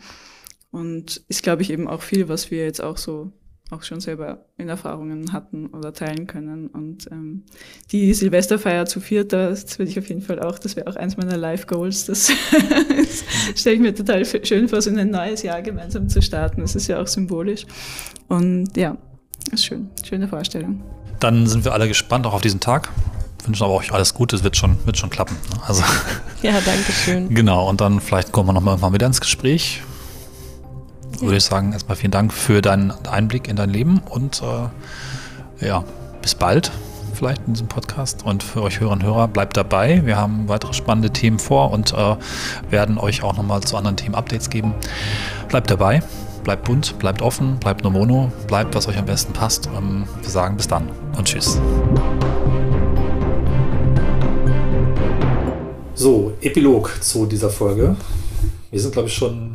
[0.72, 3.32] Und ist, glaube ich, eben auch viel, was wir jetzt auch so
[3.72, 6.68] auch schon selber in Erfahrungen hatten oder teilen können.
[6.68, 7.44] Und ähm,
[7.92, 11.18] die Silvesterfeier zu viert, das würde ich auf jeden Fall auch, das wäre auch eins
[11.18, 12.06] meiner Life-Goals.
[12.06, 13.24] Das, das
[13.60, 16.62] stelle ich mir total schön vor, so ein neues Jahr gemeinsam zu starten.
[16.62, 17.66] Das ist ja auch symbolisch.
[18.28, 18.98] Und ja,
[19.52, 20.84] ist schön, schöne Vorstellung.
[21.20, 22.92] Dann sind wir alle gespannt auch auf diesen Tag.
[23.46, 25.36] Wünschen aber euch alles Gute, es wird schon, wird schon klappen.
[25.68, 25.84] Also,
[26.42, 27.30] ja, danke schön.
[27.34, 29.82] Genau, und dann vielleicht kommen wir nochmal irgendwann wieder ins Gespräch
[31.22, 35.84] würde ich sagen, erstmal vielen Dank für deinen Einblick in dein Leben und äh, ja,
[36.22, 36.72] bis bald
[37.16, 38.26] vielleicht in diesem Podcast.
[38.26, 40.06] Und für euch Hörerinnen und Hörer, bleibt dabei.
[40.06, 42.16] Wir haben weitere spannende Themen vor und äh,
[42.70, 44.74] werden euch auch nochmal zu anderen Themen Updates geben.
[45.50, 46.04] Bleibt dabei,
[46.44, 49.70] bleibt bunt, bleibt offen, bleibt nur Mono, bleibt, was euch am besten passt.
[49.76, 51.60] Ähm, wir sagen bis dann und tschüss.
[55.94, 57.96] So, Epilog zu dieser Folge.
[58.70, 59.55] Wir sind, glaube ich, schon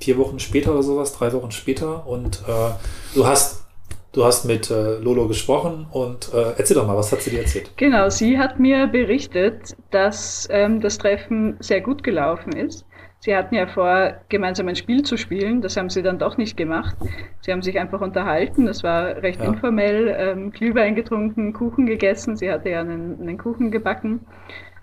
[0.00, 2.06] vier Wochen später oder sowas, drei Wochen später.
[2.06, 2.70] Und äh,
[3.14, 3.64] du hast
[4.12, 7.40] du hast mit äh, Lolo gesprochen und äh, erzähl doch mal, was hat sie dir
[7.40, 7.70] erzählt?
[7.76, 12.84] Genau, sie hat mir berichtet, dass ähm, das Treffen sehr gut gelaufen ist.
[13.22, 15.60] Sie hatten ja vor, gemeinsam ein Spiel zu spielen.
[15.60, 16.96] Das haben sie dann doch nicht gemacht.
[17.42, 18.64] Sie haben sich einfach unterhalten.
[18.64, 19.46] Das war recht ja.
[19.46, 20.16] informell.
[20.18, 22.36] Ähm, Glühwein getrunken, Kuchen gegessen.
[22.36, 24.20] Sie hatte ja einen, einen Kuchen gebacken.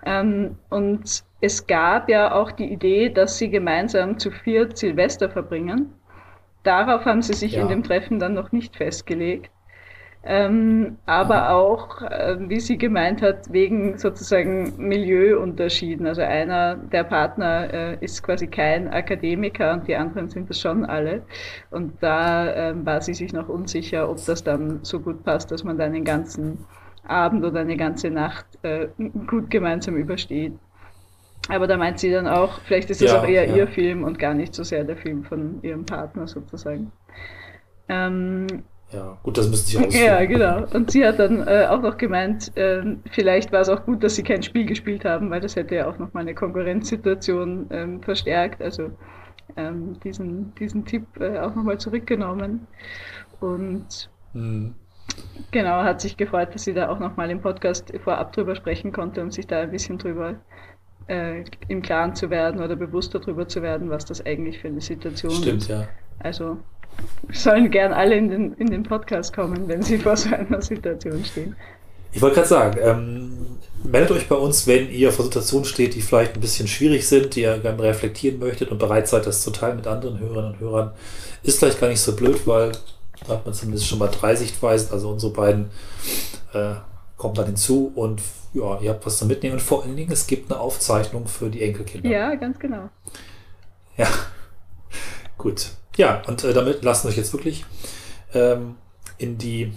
[0.05, 5.93] Ähm, und es gab ja auch die Idee, dass sie gemeinsam zu viert Silvester verbringen.
[6.63, 7.61] Darauf haben sie sich ja.
[7.61, 9.51] in dem Treffen dann noch nicht festgelegt.
[10.29, 16.05] Ähm, aber auch, äh, wie sie gemeint hat, wegen sozusagen Milieuunterschieden.
[16.05, 20.83] Also einer der Partner äh, ist quasi kein Akademiker und die anderen sind es schon
[20.83, 21.21] alle.
[21.71, 25.63] Und da äh, war sie sich noch unsicher, ob das dann so gut passt, dass
[25.63, 26.65] man dann den ganzen
[27.09, 28.87] Abend oder eine ganze Nacht äh,
[29.27, 30.53] gut gemeinsam übersteht.
[31.49, 33.55] Aber da meint sie dann auch, vielleicht ist das ja, auch eher ja.
[33.55, 36.91] ihr Film und gar nicht so sehr der Film von ihrem Partner sozusagen.
[37.87, 38.47] Ähm,
[38.91, 40.05] ja, gut, das müsste ich ausführen.
[40.05, 40.65] Ja, genau.
[40.73, 44.15] Und sie hat dann äh, auch noch gemeint, äh, vielleicht war es auch gut, dass
[44.15, 48.61] sie kein Spiel gespielt haben, weil das hätte ja auch nochmal eine Konkurrenzsituation ähm, verstärkt.
[48.61, 48.91] Also
[49.55, 52.67] ähm, diesen, diesen Tipp äh, auch nochmal zurückgenommen.
[53.39, 54.75] Und mhm.
[55.51, 59.21] Genau, hat sich gefreut, dass sie da auch nochmal im Podcast vorab drüber sprechen konnte,
[59.21, 60.35] um sich da ein bisschen drüber
[61.07, 64.81] äh, im Klaren zu werden oder bewusster drüber zu werden, was das eigentlich für eine
[64.81, 65.63] Situation Stimmt, ist.
[65.65, 65.87] Stimmt, ja.
[66.19, 66.57] Also
[67.31, 71.23] sollen gern alle in den, in den Podcast kommen, wenn sie vor so einer Situation
[71.23, 71.55] stehen.
[72.11, 73.37] Ich wollte gerade sagen, ähm,
[73.83, 77.35] meldet euch bei uns, wenn ihr vor Situationen steht, die vielleicht ein bisschen schwierig sind,
[77.35, 80.59] die ihr gerne reflektieren möchtet und bereit seid, das zu teilen mit anderen Hörerinnen und
[80.59, 80.91] Hörern.
[81.43, 82.71] Ist vielleicht gar nicht so blöd, weil
[83.25, 84.91] da hat man zumindest schon mal drei Sichtweisen.
[84.91, 85.69] Also unsere beiden
[86.53, 86.75] äh,
[87.17, 88.21] kommen dann hinzu und
[88.53, 89.55] ja, ihr habt was zu mitnehmen.
[89.55, 92.09] Und vor allen Dingen, es gibt eine Aufzeichnung für die Enkelkinder.
[92.09, 92.89] Ja, ganz genau.
[93.97, 94.07] Ja,
[95.37, 95.71] gut.
[95.95, 97.65] Ja, und äh, damit lassen wir euch jetzt wirklich
[98.33, 98.75] ähm,
[99.17, 99.73] in die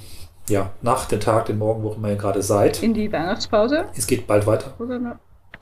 [0.49, 2.83] ja, Nacht, den Tag, den Morgen, wo immer ihr gerade seid.
[2.83, 3.87] In die Weihnachtspause?
[3.97, 4.75] Es geht bald weiter.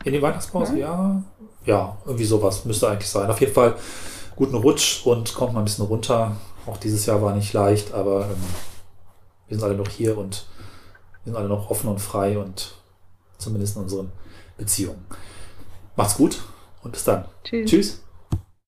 [0.05, 0.89] In die Weihnachtspause, ja.
[0.89, 1.23] ja.
[1.65, 3.29] Ja, irgendwie sowas müsste eigentlich sein.
[3.29, 3.75] Auf jeden Fall
[4.37, 6.37] guten Rutsch und kommt mal ein bisschen runter.
[6.69, 8.37] Auch dieses Jahr war nicht leicht, aber ähm,
[9.49, 10.47] wir sind alle noch hier und
[11.25, 12.75] wir sind alle noch offen und frei und
[13.39, 14.13] zumindest in unseren
[14.59, 15.05] Beziehungen.
[15.97, 16.43] Macht's gut
[16.83, 17.25] und bis dann.
[17.43, 17.71] Tschüss.
[17.71, 18.01] Tschüss.